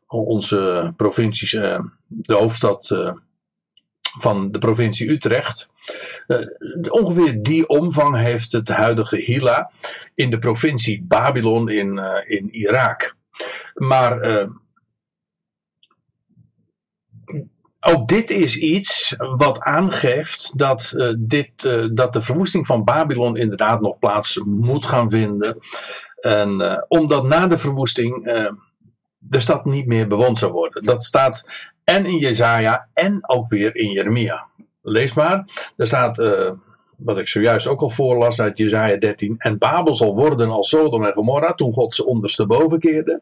[0.07, 1.51] onze provincies,
[2.07, 3.15] de hoofdstad
[4.19, 5.69] van de provincie Utrecht.
[6.27, 6.37] Uh,
[6.89, 9.71] ongeveer die omvang heeft het huidige Hila
[10.15, 13.15] in de provincie Babylon in, in Irak.
[13.73, 14.47] Maar
[17.79, 23.99] ook dit is iets wat aangeeft dat, dit, dat de verwoesting van Babylon inderdaad nog
[23.99, 25.57] plaats moet gaan vinden.
[26.19, 28.25] En omdat na de verwoesting
[29.29, 30.83] de stad niet meer bewoond zou worden.
[30.83, 31.45] Dat staat
[31.83, 34.47] en in Jezaja en ook weer in Jeremia.
[34.81, 35.45] Lees maar.
[35.77, 36.51] Er staat, uh,
[36.97, 39.35] wat ik zojuist ook al voorlas uit Jezaja 13.
[39.37, 43.21] En Babel zal worden als Sodom en Gomorra toen God ze ondersteboven keerde.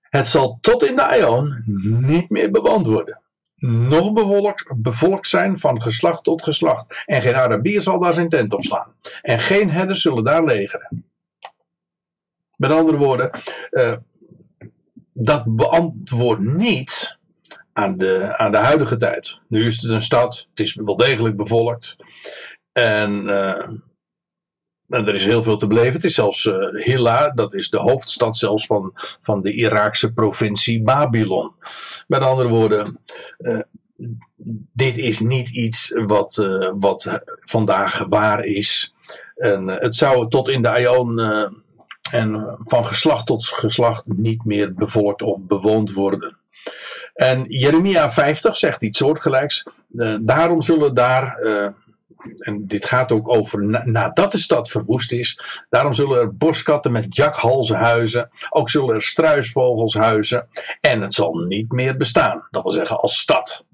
[0.00, 1.62] Het zal tot in de Aion
[2.00, 3.20] niet meer bewoond worden.
[3.66, 7.02] Nog bevolkt, bevolkt zijn van geslacht tot geslacht.
[7.06, 8.94] En geen Arabier zal daar zijn tent opslaan.
[9.22, 11.04] En geen herders zullen daar legeren.
[12.56, 13.30] Met andere woorden,
[13.70, 13.92] uh,
[15.18, 17.18] dat beantwoordt niet
[17.72, 19.38] aan de, aan de huidige tijd.
[19.48, 21.96] Nu is het een stad, het is wel degelijk bevolkt.
[22.72, 23.28] En,
[24.88, 25.92] en er is heel veel te beleven.
[25.92, 30.82] Het is zelfs uh, Hilla, dat is de hoofdstad zelfs van, van de Iraakse provincie
[30.82, 31.52] Babylon.
[32.06, 33.00] Met andere woorden,
[33.38, 33.60] uh,
[34.72, 36.46] dit is niet iets wat,
[36.78, 38.94] wat vandaag waar is.
[39.36, 41.20] En het zou tot in de Aion
[42.10, 46.36] en van geslacht tot geslacht niet meer bevolkt of bewoond worden.
[47.14, 49.66] En Jeremia 50 zegt iets soortgelijks.
[49.92, 51.68] Uh, daarom zullen daar, uh,
[52.36, 56.92] en dit gaat ook over na, nadat de stad verwoest is, daarom zullen er boskatten
[56.92, 60.48] met jakhalzen huizen, ook zullen er struisvogels huizen,
[60.80, 62.46] en het zal niet meer bestaan.
[62.50, 63.64] Dat wil zeggen als stad.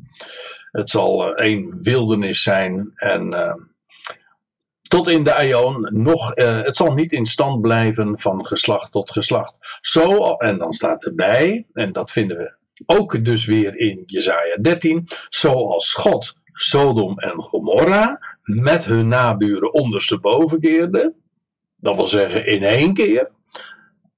[0.71, 3.29] Het zal een wildernis zijn en
[4.92, 9.59] tot in de Aion nog, het zal niet in stand blijven van geslacht tot geslacht.
[9.81, 12.55] Zo, en dan staat erbij, en dat vinden we
[12.87, 20.61] ook dus weer in Jesaja 13, zoals God Sodom en Gomorra met hun naburen ondersteboven
[20.61, 21.14] keerde,
[21.76, 23.31] dat wil zeggen in één keer,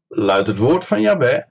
[0.09, 1.43] luidt het woord van Yahweh,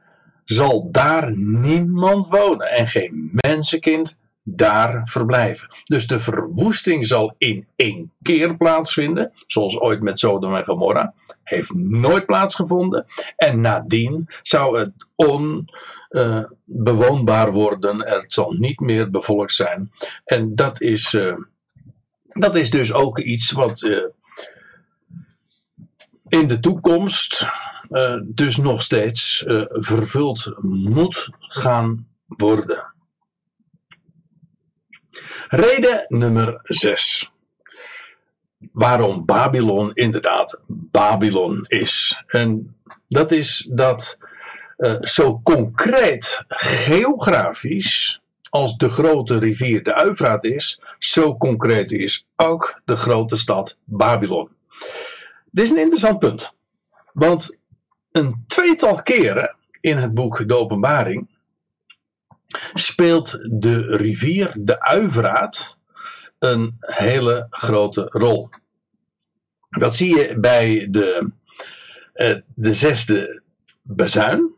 [0.45, 5.67] zal daar niemand wonen en geen mensenkind daar verblijven.
[5.84, 11.73] Dus de verwoesting zal in één keer plaatsvinden, zoals ooit met Sodom en Gomorra, heeft
[11.73, 13.06] nooit plaatsgevonden.
[13.36, 15.69] En nadien zou het on,
[16.10, 18.08] uh, bewoonbaar worden.
[18.08, 19.91] Het zal niet meer bevolkt zijn.
[20.25, 21.36] En dat is, uh,
[22.27, 24.06] dat is dus ook iets wat uh,
[26.25, 27.47] in de toekomst
[28.23, 32.92] dus nog steeds vervuld moet gaan worden.
[35.53, 37.31] Reden nummer 6.
[38.71, 42.23] Waarom Babylon inderdaad Babylon is.
[42.27, 42.75] En
[43.07, 44.17] dat is dat
[44.77, 52.81] uh, zo concreet geografisch als de grote rivier de Uifraat is, zo concreet is ook
[52.85, 54.49] de grote stad Babylon.
[55.51, 56.55] Dit is een interessant punt.
[57.11, 57.57] Want
[58.11, 61.32] een tweetal keren in het boek De Openbaring
[62.73, 65.79] speelt de rivier de Uifraat
[66.39, 68.49] een hele grote rol.
[69.69, 71.31] Dat zie je bij de,
[72.15, 73.41] uh, de zesde
[73.81, 74.51] bezuin.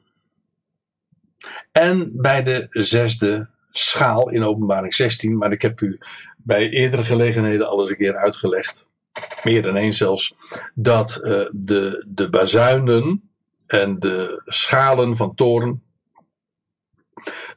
[1.71, 5.97] En bij de zesde schaal in openbaring 16, maar ik heb u
[6.37, 8.87] bij eerdere gelegenheden al eens een keer uitgelegd,
[9.43, 10.35] meer dan één zelfs,
[10.73, 13.29] dat uh, de, de bazuinen
[13.67, 15.83] en de schalen van toren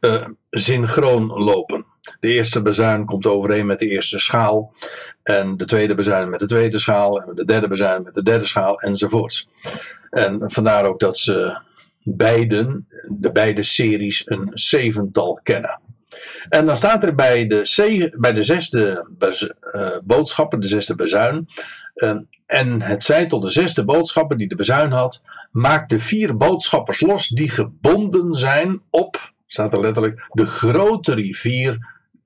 [0.00, 1.86] uh, synchroon lopen.
[2.20, 4.74] De eerste bazuin komt overeen met de eerste schaal.
[5.22, 7.22] En de tweede bazuin met de tweede schaal.
[7.22, 8.80] En de derde bazuin met de derde schaal.
[8.80, 9.48] Enzovoorts.
[10.10, 11.58] En vandaar ook dat ze
[12.02, 15.80] beiden, de beide series, een zevental kennen.
[16.48, 19.08] En dan staat er bij de, bij de zesde
[19.72, 21.48] uh, boodschappen, de zesde bezuin,
[21.94, 26.36] uh, en het zei tot de zesde boodschapper die de bezuin had: Maak de vier
[26.36, 31.78] boodschappers los die gebonden zijn op, staat er letterlijk, de grote rivier,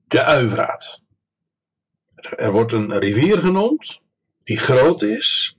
[0.07, 1.01] de Uivraat.
[2.15, 4.01] Er wordt een rivier genoemd
[4.39, 5.57] die groot is.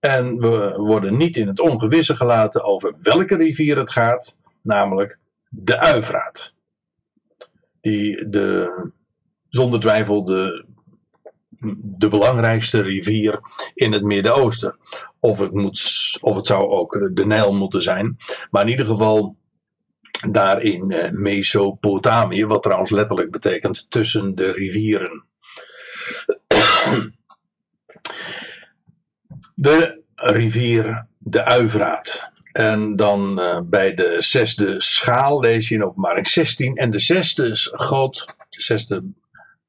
[0.00, 5.18] En we worden niet in het ongewisse gelaten over welke rivier het gaat, namelijk
[5.48, 6.54] de Uivraat.
[7.80, 8.90] Die de,
[9.48, 10.68] zonder twijfel de
[11.82, 13.40] de belangrijkste rivier
[13.74, 14.78] in het Midden-Oosten.
[15.20, 18.16] Of, het moet, of het zou ook de Nijl moeten zijn.
[18.50, 19.36] Maar in ieder geval
[20.28, 25.24] daar in eh, Mesopotamië, wat trouwens letterlijk betekent tussen de rivieren.
[29.54, 32.30] De rivier de Uivraat.
[32.52, 36.74] En dan uh, bij de zesde schaal lees je in openbaring 16.
[36.74, 39.04] En de zesde God, de zesde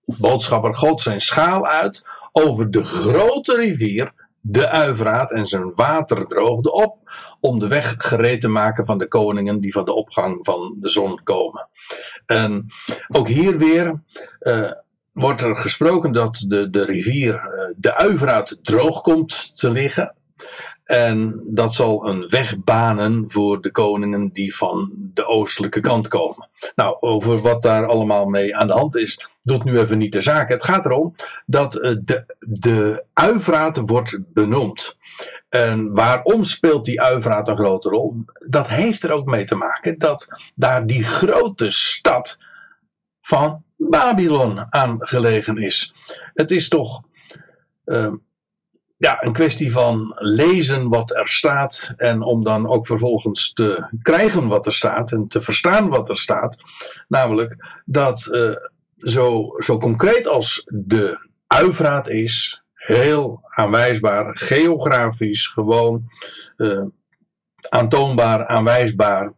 [0.06, 4.12] boodschapper goot zijn schaal uit over de grote rivier,
[4.42, 6.98] de Uivraat, en zijn water droogde op,
[7.40, 10.90] om de weg gereed te maken van de koningen die van de opgang van de
[10.90, 11.70] zon komen.
[12.26, 12.66] En
[13.08, 14.02] ook hier weer
[14.40, 14.72] uh,
[15.12, 20.16] wordt er gesproken dat de, de rivier, uh, de Uivraat, droog komt te liggen.
[20.92, 26.50] En dat zal een weg banen voor de koningen die van de oostelijke kant komen.
[26.76, 30.22] Nou, over wat daar allemaal mee aan de hand is, doet nu even niet de
[30.22, 30.50] zaak.
[30.50, 31.14] Het gaat erom
[31.46, 34.98] dat eh, de, de Uivraat wordt benoemd.
[35.50, 38.16] En waarom speelt die Uivraat een grote rol?
[38.48, 42.40] Dat heeft er ook mee te maken dat daar die grote stad
[43.22, 45.94] van Babylon aan gelegen is.
[46.34, 47.02] Het is toch.
[47.86, 48.14] Uh,
[49.02, 54.48] ja, een kwestie van lezen wat er staat en om dan ook vervolgens te krijgen
[54.48, 56.58] wat er staat en te verstaan wat er staat.
[57.08, 58.56] Namelijk dat uh,
[58.98, 66.04] zo, zo concreet als de Uivraat is, heel aanwijsbaar, geografisch gewoon
[66.58, 66.84] uh,
[67.70, 69.34] aantoonbaar, aanwijsbaar.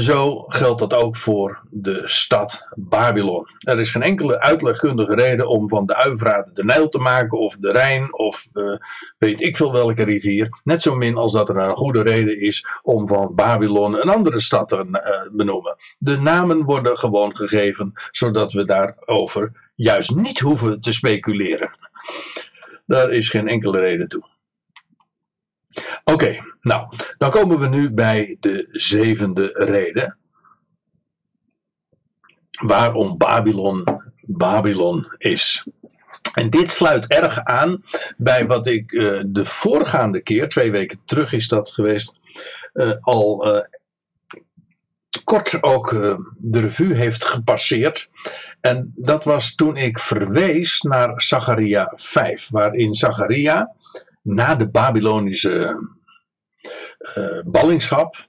[0.00, 3.46] Zo geldt dat ook voor de stad Babylon.
[3.58, 7.56] Er is geen enkele uitlegkundige reden om van de Uivraat de Nijl te maken, of
[7.56, 8.76] de Rijn, of uh,
[9.18, 10.48] weet ik veel welke rivier.
[10.62, 14.40] Net zo min als dat er een goede reden is om van Babylon een andere
[14.40, 15.76] stad te uh, benoemen.
[15.98, 21.70] De namen worden gewoon gegeven, zodat we daarover juist niet hoeven te speculeren.
[22.86, 24.24] Daar is geen enkele reden toe.
[26.04, 30.18] Oké, nou, dan komen we nu bij de zevende reden.
[32.62, 33.84] Waarom Babylon
[34.36, 35.64] Babylon is.
[36.34, 37.84] En dit sluit erg aan
[38.16, 42.18] bij wat ik uh, de voorgaande keer, twee weken terug is dat geweest,
[42.74, 43.64] uh, al uh,
[45.24, 45.90] kort ook
[46.36, 48.08] de revue heeft gepasseerd.
[48.60, 53.74] En dat was toen ik verwees naar Zacharia 5, waarin Zacharia
[54.22, 55.76] na de Babylonische
[57.16, 58.28] uh, ballingschap.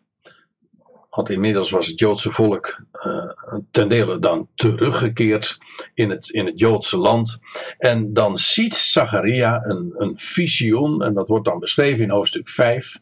[1.10, 3.32] Want inmiddels was het Joodse volk uh,
[3.72, 5.58] ten dele dan teruggekeerd
[5.94, 7.40] in het, in het Joodse land.
[7.78, 13.00] En dan ziet Zacharia een, een visioen, en dat wordt dan beschreven in hoofdstuk 5.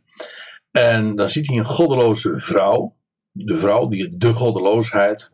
[0.72, 2.96] En dan ziet hij een goddeloze vrouw,
[3.32, 5.34] de vrouw, die, de goddeloosheid.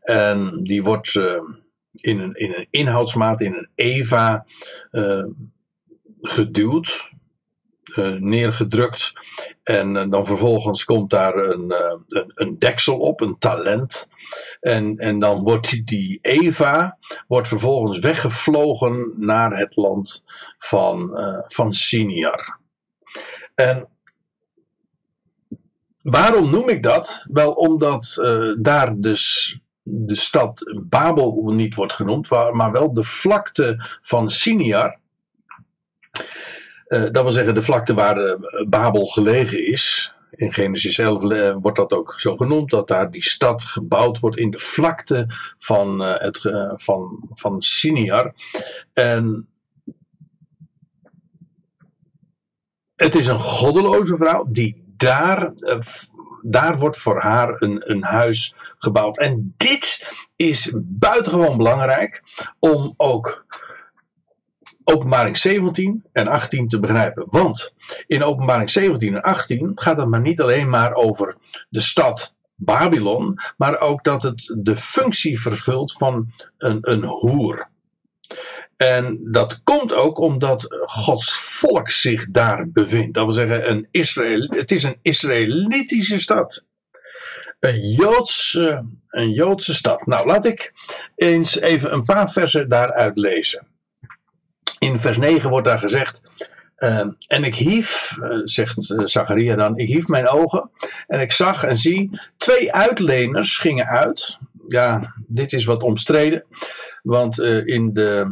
[0.00, 1.14] En die wordt
[1.92, 4.46] in, een, in een inhoudsmaat, in een Eva,
[6.20, 7.08] geduwd,
[7.96, 9.12] uh, neergedrukt.
[9.62, 14.08] En uh, dan vervolgens komt daar een, uh, een, een, deksel op, een talent.
[14.60, 20.24] En, en dan wordt die Eva wordt vervolgens weggevlogen naar het land
[20.58, 21.10] van,
[21.46, 22.58] van Siniar.
[23.54, 23.88] En
[26.02, 27.24] waarom noem ik dat?
[27.28, 28.14] Wel omdat
[28.58, 34.98] daar dus de stad Babel niet wordt genoemd, maar wel de vlakte van Siniar.
[36.88, 38.34] Uh, dat wil zeggen de vlakte waar uh,
[38.68, 40.12] Babel gelegen is.
[40.30, 44.36] In Genesis 11 uh, wordt dat ook zo genoemd, dat daar die stad gebouwd wordt
[44.36, 45.26] in de vlakte
[45.56, 46.40] van, het,
[46.74, 48.34] van, van Siniar.
[48.92, 49.48] En
[52.96, 55.52] het is een goddeloze vrouw die daar,
[56.42, 59.18] daar wordt voor haar een, een huis gebouwd.
[59.18, 62.22] En dit is buitengewoon belangrijk
[62.58, 63.44] om ook
[64.88, 67.26] openbaring 17 en 18 te begrijpen.
[67.30, 67.72] Want
[68.06, 71.36] in openbaring 17 en 18 gaat het maar niet alleen maar over
[71.68, 77.68] de stad Babylon, maar ook dat het de functie vervult van een, een hoer.
[78.76, 83.14] En dat komt ook omdat Gods volk zich daar bevindt.
[83.14, 86.64] Dat wil zeggen, een Israël, het is een Israëlitische stad.
[87.60, 90.06] Een Joodse, een Joodse stad.
[90.06, 90.72] Nou, laat ik
[91.14, 93.66] eens even een paar versen daaruit lezen.
[94.78, 96.22] In vers 9 wordt daar gezegd.
[96.78, 100.70] Uh, en ik hief, uh, zegt uh, Zacharia dan, ik hief mijn ogen
[101.06, 104.38] en ik zag en zie twee uitleners gingen uit.
[104.68, 106.44] Ja, dit is wat omstreden,
[107.02, 108.26] want in de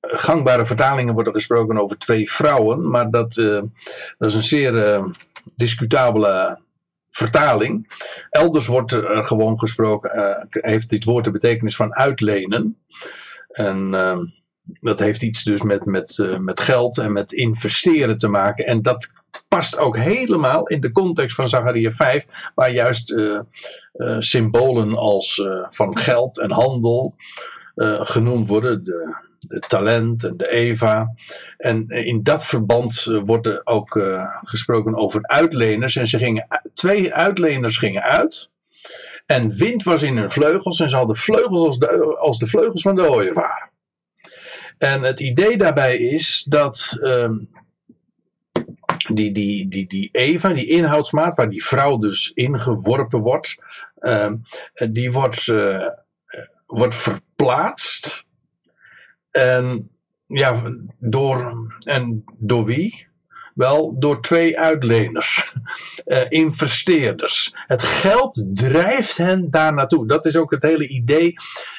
[0.00, 3.34] gangbare vertalingen wordt er gesproken over twee vrouwen, maar dat,
[4.18, 4.98] dat is een zeer
[5.56, 6.60] discutabele
[7.10, 8.04] vertaling.
[8.30, 12.78] Elders wordt er gewoon gesproken, heeft dit woord de betekenis van uitlenen.
[13.48, 13.90] En
[14.66, 18.66] dat heeft iets dus met, met, uh, met geld en met investeren te maken.
[18.66, 19.12] En dat
[19.48, 23.40] past ook helemaal in de context van Zachariah 5, waar juist uh,
[23.94, 27.14] uh, symbolen als van geld en handel
[27.98, 28.84] genoemd worden.
[28.84, 31.14] De, de, talent en de Eva.
[31.56, 34.00] En in dat verband wordt er ook
[34.42, 35.96] gesproken over uitleners.
[35.96, 38.50] En ze gingen, twee uitleners gingen uit.
[39.26, 42.82] En wind was in hun vleugels en ze hadden vleugels als de, als de vleugels
[42.82, 43.70] van de ooievaar.
[44.78, 47.48] En het idee daarbij is dat um,
[49.12, 53.56] die, die, die, die Eva, die inhoudsmaat, waar die vrouw dus ingeworpen wordt,
[53.98, 54.42] um,
[54.90, 55.88] die wordt, uh,
[56.66, 58.24] wordt verplaatst.
[59.30, 59.90] En
[60.26, 60.62] ja,
[60.98, 63.05] door, en door wie?
[63.56, 65.54] Wel, door twee uitleners,
[66.06, 67.54] uh, investeerders.
[67.66, 70.06] Het geld drijft hen daar naartoe.
[70.06, 71.34] Dat is ook het hele idee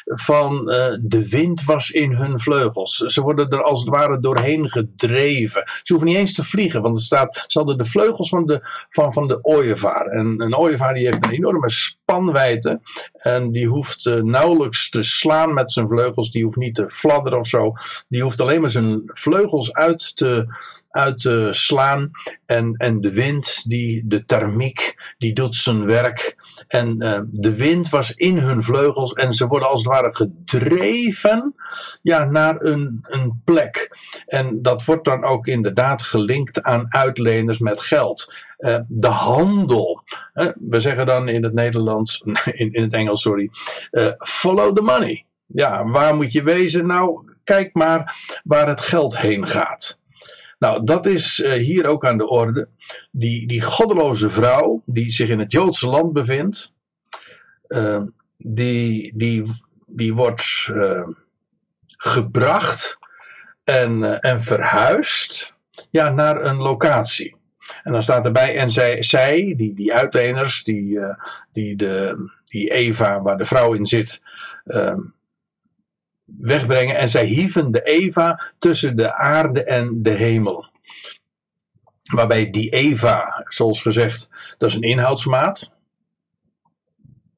[0.06, 2.96] van uh, de wind was in hun vleugels.
[2.96, 5.64] Ze worden er als het ware doorheen gedreven.
[5.66, 8.86] Ze hoeven niet eens te vliegen, want er staat, ze hadden de vleugels van de,
[8.88, 10.06] van, van de ooievaar.
[10.06, 12.80] En een ooievaar die heeft een enorme spanwijdte
[13.14, 16.32] en die hoeft uh, nauwelijks te slaan met zijn vleugels.
[16.32, 17.74] Die hoeft niet te fladderen of zo.
[18.08, 20.48] Die hoeft alleen maar zijn vleugels uit te
[20.98, 22.12] uit te slaan.
[22.46, 26.36] En, en de wind, die, de thermiek, die doet zijn werk.
[26.68, 31.56] En uh, de wind was in hun vleugels en ze worden als het ware gedreven
[32.02, 33.98] ja, naar een, een plek.
[34.26, 38.34] En dat wordt dan ook inderdaad gelinkt aan uitleners met geld.
[38.58, 40.04] Uh, de handel.
[40.60, 43.50] We zeggen dan in het Nederlands, in, in het Engels, sorry.
[44.18, 45.26] follow the money.
[45.46, 46.88] Ja, waar moet je wezen?
[46.88, 50.00] Nou, kijk maar waar het geld heen gaat.
[50.58, 52.70] Nou, dat is uh, hier ook aan de orde.
[53.12, 56.74] Die, die goddeloze vrouw die zich in het Joodse land bevindt,
[57.68, 58.04] uh,
[58.38, 59.44] die, die,
[59.86, 61.08] die wordt uh,
[61.88, 62.98] gebracht
[63.64, 65.54] en, en verhuisd
[65.90, 67.36] ja, naar een locatie.
[67.84, 71.00] En dan staat erbij, en zij, zij die, die uitleners, die,
[71.52, 74.24] die, de, die Eva, waar de vrouw in zit,
[76.28, 76.96] wegbrengen.
[76.96, 80.68] En zij hieven de Eva tussen de aarde en de hemel.
[82.04, 85.76] Waarbij die Eva, zoals gezegd, dat is een inhoudsmaat.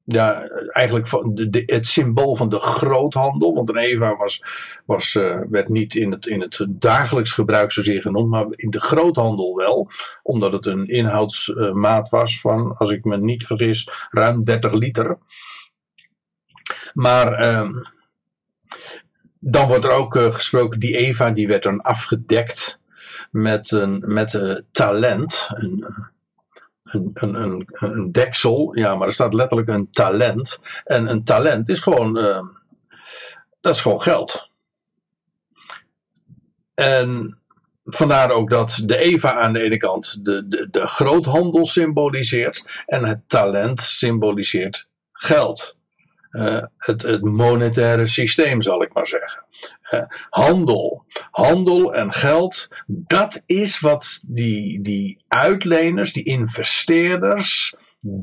[0.04, 3.54] Ja, eigenlijk van de, het symbool van de groothandel.
[3.54, 4.42] Want een Eva was,
[4.86, 8.80] was, uh, werd niet in het, in het dagelijks gebruik zozeer genoemd, maar in de
[8.80, 9.90] groothandel wel.
[10.22, 15.18] Omdat het een inhoudsmaat was van, als ik me niet vergis, ruim 30 liter.
[16.92, 17.42] Maar.
[17.42, 17.68] Uh,
[19.40, 22.80] dan wordt er ook uh, gesproken, die Eva die werd dan afgedekt
[23.30, 25.50] met een, met een talent.
[25.54, 26.08] Een,
[26.82, 30.62] een, een, een, deksel, ja, maar er staat letterlijk een talent.
[30.84, 32.42] En een talent is gewoon, uh,
[33.60, 34.50] dat is gewoon geld.
[36.74, 37.38] En
[37.84, 43.04] vandaar ook dat de Eva aan de ene kant de, de, de groothandel symboliseert en
[43.04, 45.76] het talent symboliseert geld.
[46.30, 49.44] Uh, het, het, monetaire systeem, zal ik maar zeggen.
[49.90, 51.04] Uh, handel.
[51.30, 57.74] Handel en geld, dat is wat die, die uitleners, die investeerders,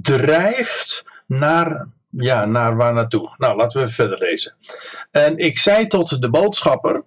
[0.01, 3.35] drijft naar, ja, naar waar naartoe.
[3.37, 4.55] Nou, laten we verder lezen.
[5.11, 7.03] En ik zei tot de boodschapper,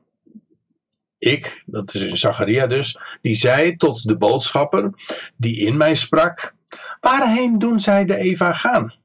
[1.18, 4.90] ik, dat is in Zacharia dus, die zei tot de boodschapper
[5.36, 6.54] die in mij sprak,
[7.00, 8.99] waarheen doen zij de Eva gaan?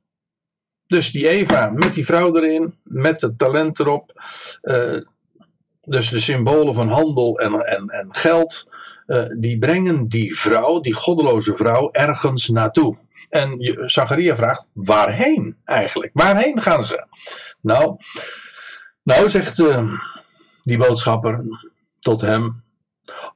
[0.88, 4.22] Dus die Eva met die vrouw erin, met het talent erop.
[4.62, 5.02] Uh,
[5.82, 8.70] dus de symbolen van handel en, en, en geld.
[9.08, 12.98] Uh, die brengen die vrouw, die goddeloze vrouw, ergens naartoe.
[13.30, 13.58] En
[13.90, 16.12] Zacharia vraagt: waarheen eigenlijk?
[16.14, 17.06] Waarheen gaan ze?
[17.62, 17.98] Nou,
[19.04, 20.02] nou zegt uh,
[20.62, 21.44] die boodschapper
[22.00, 22.64] tot hem: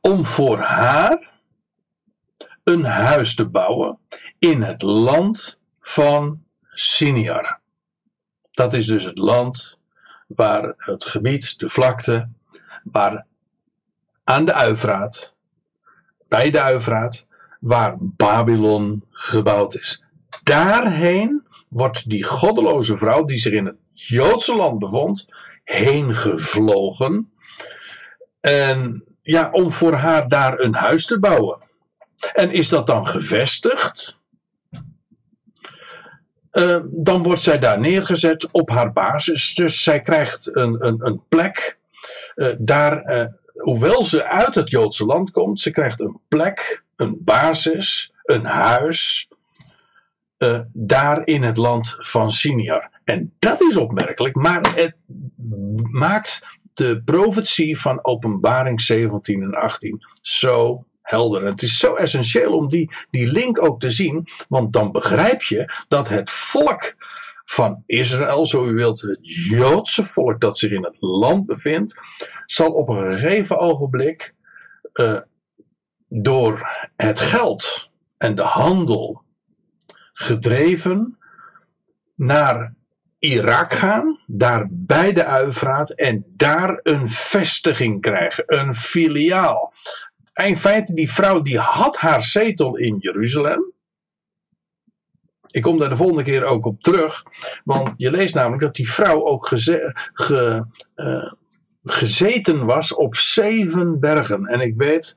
[0.01, 1.31] om voor haar
[2.63, 3.99] een huis te bouwen
[4.39, 7.59] in het land van Siniar.
[8.51, 9.79] Dat is dus het land
[10.27, 12.29] waar het gebied, de vlakte,
[12.83, 13.25] waar
[14.23, 15.35] aan de Uifraat,
[16.27, 17.25] bij de Uifraat,
[17.59, 20.03] waar Babylon gebouwd is.
[20.43, 25.27] Daarheen wordt die goddeloze vrouw die zich in het Joodse land bevond,
[25.63, 27.31] heen gevlogen.
[28.39, 31.67] En ja, om voor haar daar een huis te bouwen.
[32.33, 34.18] En is dat dan gevestigd?
[36.51, 39.55] Uh, dan wordt zij daar neergezet op haar basis.
[39.55, 41.77] Dus zij krijgt een, een, een plek.
[42.35, 47.17] Uh, daar, uh, hoewel ze uit het Joodse land komt, ze krijgt een plek, een
[47.19, 49.27] basis, een huis.
[50.73, 52.89] daar in het land van Siniar.
[53.03, 54.95] En dat is opmerkelijk, maar het
[55.91, 61.45] maakt de profetie van Openbaring 17 en 18 zo helder.
[61.45, 65.73] Het is zo essentieel om die, die link ook te zien, want dan begrijp je
[65.87, 66.95] dat het volk
[67.43, 71.95] van Israël, zo u wilt, het Joodse volk dat zich in het land bevindt,
[72.45, 74.33] zal op een gegeven ogenblik
[74.93, 75.19] uh,
[76.07, 79.21] door het geld en de handel
[80.13, 81.17] gedreven
[82.15, 82.73] naar
[83.19, 89.73] Irak gaan, daar bij de Uivraat en daar een vestiging krijgen, een filiaal.
[90.47, 93.73] In feite, die vrouw die had haar zetel in Jeruzalem.
[95.51, 97.23] Ik kom daar de volgende keer ook op terug,
[97.63, 100.65] want je leest namelijk dat die vrouw ook ge,
[100.95, 101.31] uh,
[101.81, 104.45] gezeten was op zeven bergen.
[104.45, 105.13] En ik weet,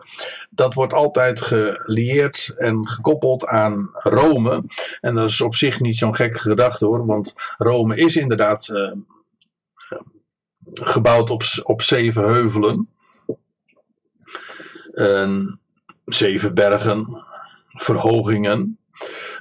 [0.51, 4.64] dat wordt altijd gelieerd en gekoppeld aan Rome.
[5.01, 8.93] En dat is op zich niet zo'n gekke gedachte hoor, want Rome is inderdaad uh,
[10.64, 12.89] gebouwd op, op zeven heuvelen.
[14.93, 15.61] En
[16.05, 17.24] zeven bergen,
[17.68, 18.78] verhogingen.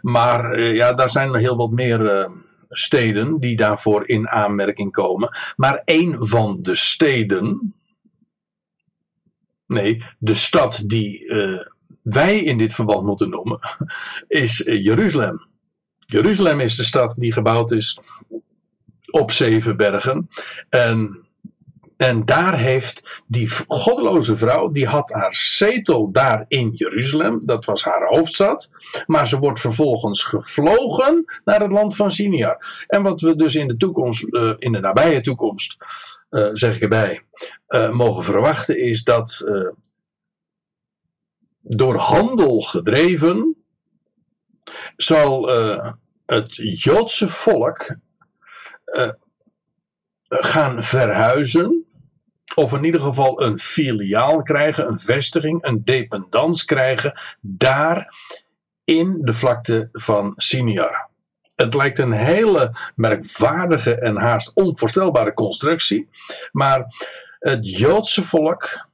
[0.02, 2.30] Maar uh, ja, daar zijn heel wat meer uh,
[2.70, 5.38] steden die daarvoor in aanmerking komen.
[5.56, 7.74] Maar één van de steden,
[9.66, 11.60] nee, de stad die uh,
[12.02, 13.60] wij in dit verband moeten noemen,
[14.28, 15.50] is Jeruzalem.
[16.06, 18.00] Jeruzalem is de stad die gebouwd is
[19.12, 20.30] op zeven bergen.
[20.70, 21.21] En
[22.02, 27.84] en daar heeft die goddeloze vrouw, die had haar zetel daar in Jeruzalem, dat was
[27.84, 28.72] haar hoofdstad,
[29.06, 32.86] maar ze wordt vervolgens gevlogen naar het land van Siniar.
[32.88, 35.78] En wat we dus in de toekomst, uh, in de nabije toekomst,
[36.30, 37.22] uh, zeg ik erbij,
[37.68, 39.52] uh, mogen verwachten, is dat
[41.62, 43.56] door handel gedreven
[44.96, 45.48] zal
[46.26, 47.96] het Joodse volk
[50.28, 51.81] gaan verhuizen
[52.56, 58.16] of in ieder geval een filiaal krijgen, een vestiging, een dependance krijgen, daar
[58.84, 61.10] in de vlakte van Siniar.
[61.56, 66.10] Het lijkt een hele merkwaardige en haast onvoorstelbare constructie,
[66.52, 66.86] maar
[67.40, 68.90] het Joodse volk,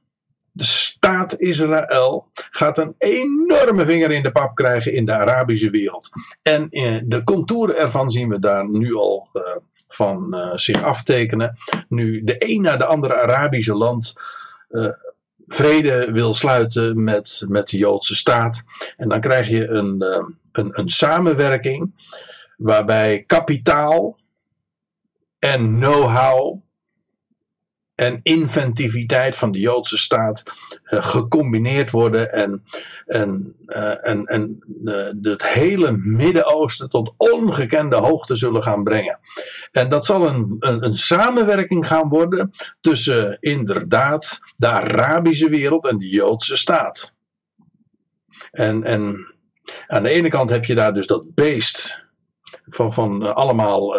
[0.52, 6.08] de staat Israël, gaat een enorme vinger in de pap krijgen in de Arabische wereld.
[6.42, 9.42] En eh, de contouren ervan zien we daar nu al uh,
[9.88, 11.56] van uh, zich aftekenen.
[11.88, 14.14] Nu de een naar de andere Arabische land
[14.70, 14.92] uh,
[15.46, 18.62] vrede wil sluiten met, met de Joodse staat.
[18.96, 21.92] En dan krijg je een, uh, een, een samenwerking
[22.56, 24.18] waarbij kapitaal
[25.38, 26.60] en know-how
[27.98, 32.62] en inventiviteit van de Joodse staat uh, gecombineerd worden en,
[33.06, 39.18] en, uh, en, en uh, het hele Midden-Oosten tot ongekende hoogte zullen gaan brengen.
[39.72, 45.98] En dat zal een, een, een samenwerking gaan worden tussen inderdaad de Arabische wereld en
[45.98, 47.14] de Joodse staat.
[48.50, 49.34] En, en
[49.86, 52.04] aan de ene kant heb je daar dus dat beest
[52.66, 53.96] van, van allemaal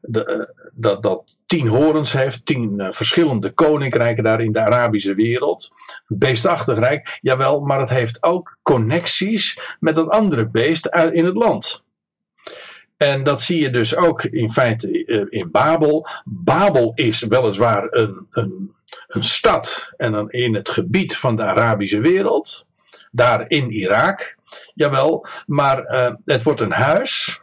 [0.00, 5.72] de, dat, dat tien horens heeft, tien uh, verschillende koninkrijken daar in de Arabische wereld.
[6.06, 11.36] Een beestachtig rijk, jawel, maar het heeft ook connecties met dat andere beest in het
[11.36, 11.84] land.
[12.96, 16.06] En dat zie je dus ook in feite uh, in Babel.
[16.24, 18.74] Babel is weliswaar een, een,
[19.06, 22.66] een stad en dan in het gebied van de Arabische wereld,
[23.10, 24.36] daar in Irak,
[24.74, 25.82] jawel, maar
[26.24, 27.40] het wordt een huis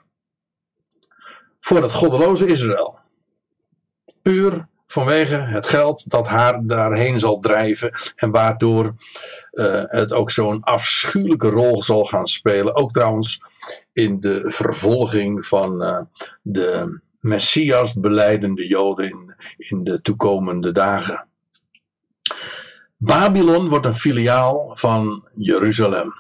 [1.66, 3.00] voor het goddeloze Israël.
[4.22, 8.96] Puur vanwege het geld dat haar daarheen zal drijven en waardoor
[9.52, 12.76] uh, het ook zo'n afschuwelijke rol zal gaan spelen.
[12.76, 13.42] Ook trouwens
[13.94, 16.02] in de vervolging van uh,
[16.42, 21.28] de Messias beleidende Joden in, in de toekomende dagen.
[22.98, 26.14] Babylon wordt een filiaal van Jeruzalem.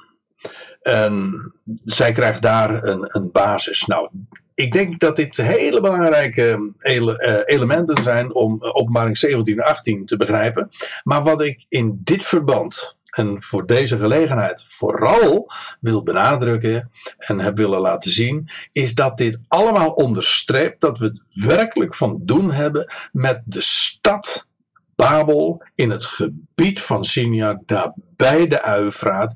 [0.81, 3.85] En zij krijgt daar een, een basis.
[3.85, 4.09] Nou,
[4.55, 9.65] ik denk dat dit hele belangrijke ele uh, elementen zijn om uh, openbaring 17 en
[9.65, 10.69] 18 te begrijpen.
[11.03, 17.57] Maar wat ik in dit verband en voor deze gelegenheid vooral wil benadrukken en heb
[17.57, 22.93] willen laten zien, is dat dit allemaal onderstreept dat we het werkelijk van doen hebben
[23.11, 24.47] met de stad
[24.95, 29.35] Babel in het gebied van Sinjar, daar bij de Uifraat,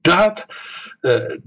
[0.00, 0.46] dat,
[1.00, 1.38] uh,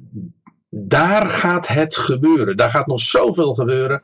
[0.74, 2.58] daar gaat het gebeuren.
[2.58, 4.02] Daar gaat nog zoveel gebeuren.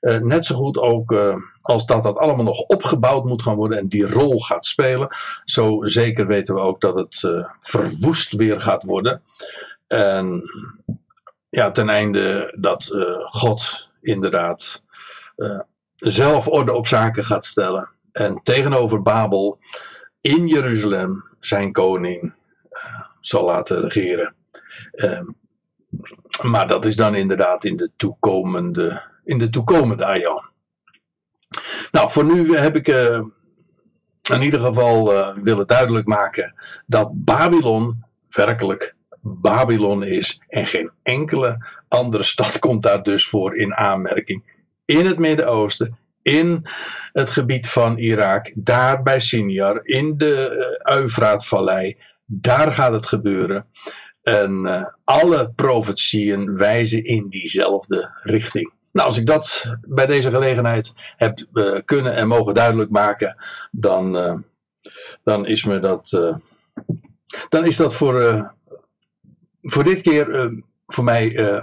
[0.00, 3.78] Uh, net zo goed ook uh, als dat dat allemaal nog opgebouwd moet gaan worden
[3.78, 5.08] en die rol gaat spelen.
[5.44, 9.22] Zo zeker weten we ook dat het uh, verwoest weer gaat worden.
[9.86, 10.42] En
[11.48, 14.84] ja, ten einde dat God inderdaad
[15.96, 17.88] zelf orde op zaken gaat stellen.
[18.12, 19.58] En tegenover Babel
[20.20, 22.32] in Jeruzalem zijn koning
[23.20, 24.34] zal laten regeren.
[24.92, 25.24] Ehm,
[26.42, 30.42] maar dat is dan inderdaad in de toekomende, in de toekomende aion.
[31.90, 33.20] Nou, voor nu heb ik uh,
[34.32, 36.54] in ieder geval uh, willen duidelijk maken
[36.86, 43.74] dat Babylon werkelijk Babylon is en geen enkele andere stad komt daar dus voor in
[43.74, 44.56] aanmerking.
[44.84, 46.68] In het Midden-Oosten, in
[47.12, 53.66] het gebied van Irak, daar bij Sinjar, in de uh, Eufraatvallei, daar gaat het gebeuren.
[54.22, 58.72] En uh, alle profetieën wijzen in diezelfde richting.
[58.92, 63.36] Nou, als ik dat bij deze gelegenheid heb uh, kunnen en mogen duidelijk maken,
[63.70, 64.34] dan, uh,
[65.22, 66.10] dan is me dat.
[67.48, 68.54] dan is dat voor,
[69.62, 70.52] voor dit keer
[70.86, 71.62] voor mij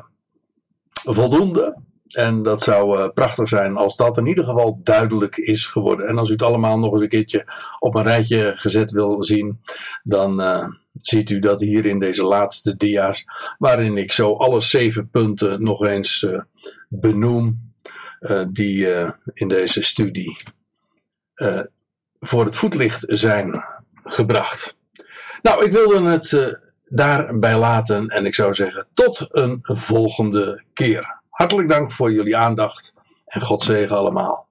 [0.91, 1.83] voldoende.
[2.07, 6.07] En dat zou prachtig zijn als dat in ieder geval duidelijk is geworden.
[6.07, 7.45] En als u het allemaal nog eens een keertje
[7.79, 9.61] op een rijtje gezet wil zien,
[10.03, 10.41] dan
[11.01, 13.25] ziet u dat hier in deze laatste dia's,
[13.57, 16.41] waarin ik zo alle zeven punten nog eens uh,
[16.89, 17.73] benoem,
[18.19, 20.37] uh, die uh, in deze studie
[22.19, 23.63] voor het voetlicht zijn
[24.03, 24.77] gebracht.
[25.41, 31.21] Nou, ik wilde het daarbij laten en ik zou zeggen tot een volgende keer.
[31.29, 32.93] Hartelijk dank voor jullie aandacht
[33.25, 34.47] en God zegen allemaal.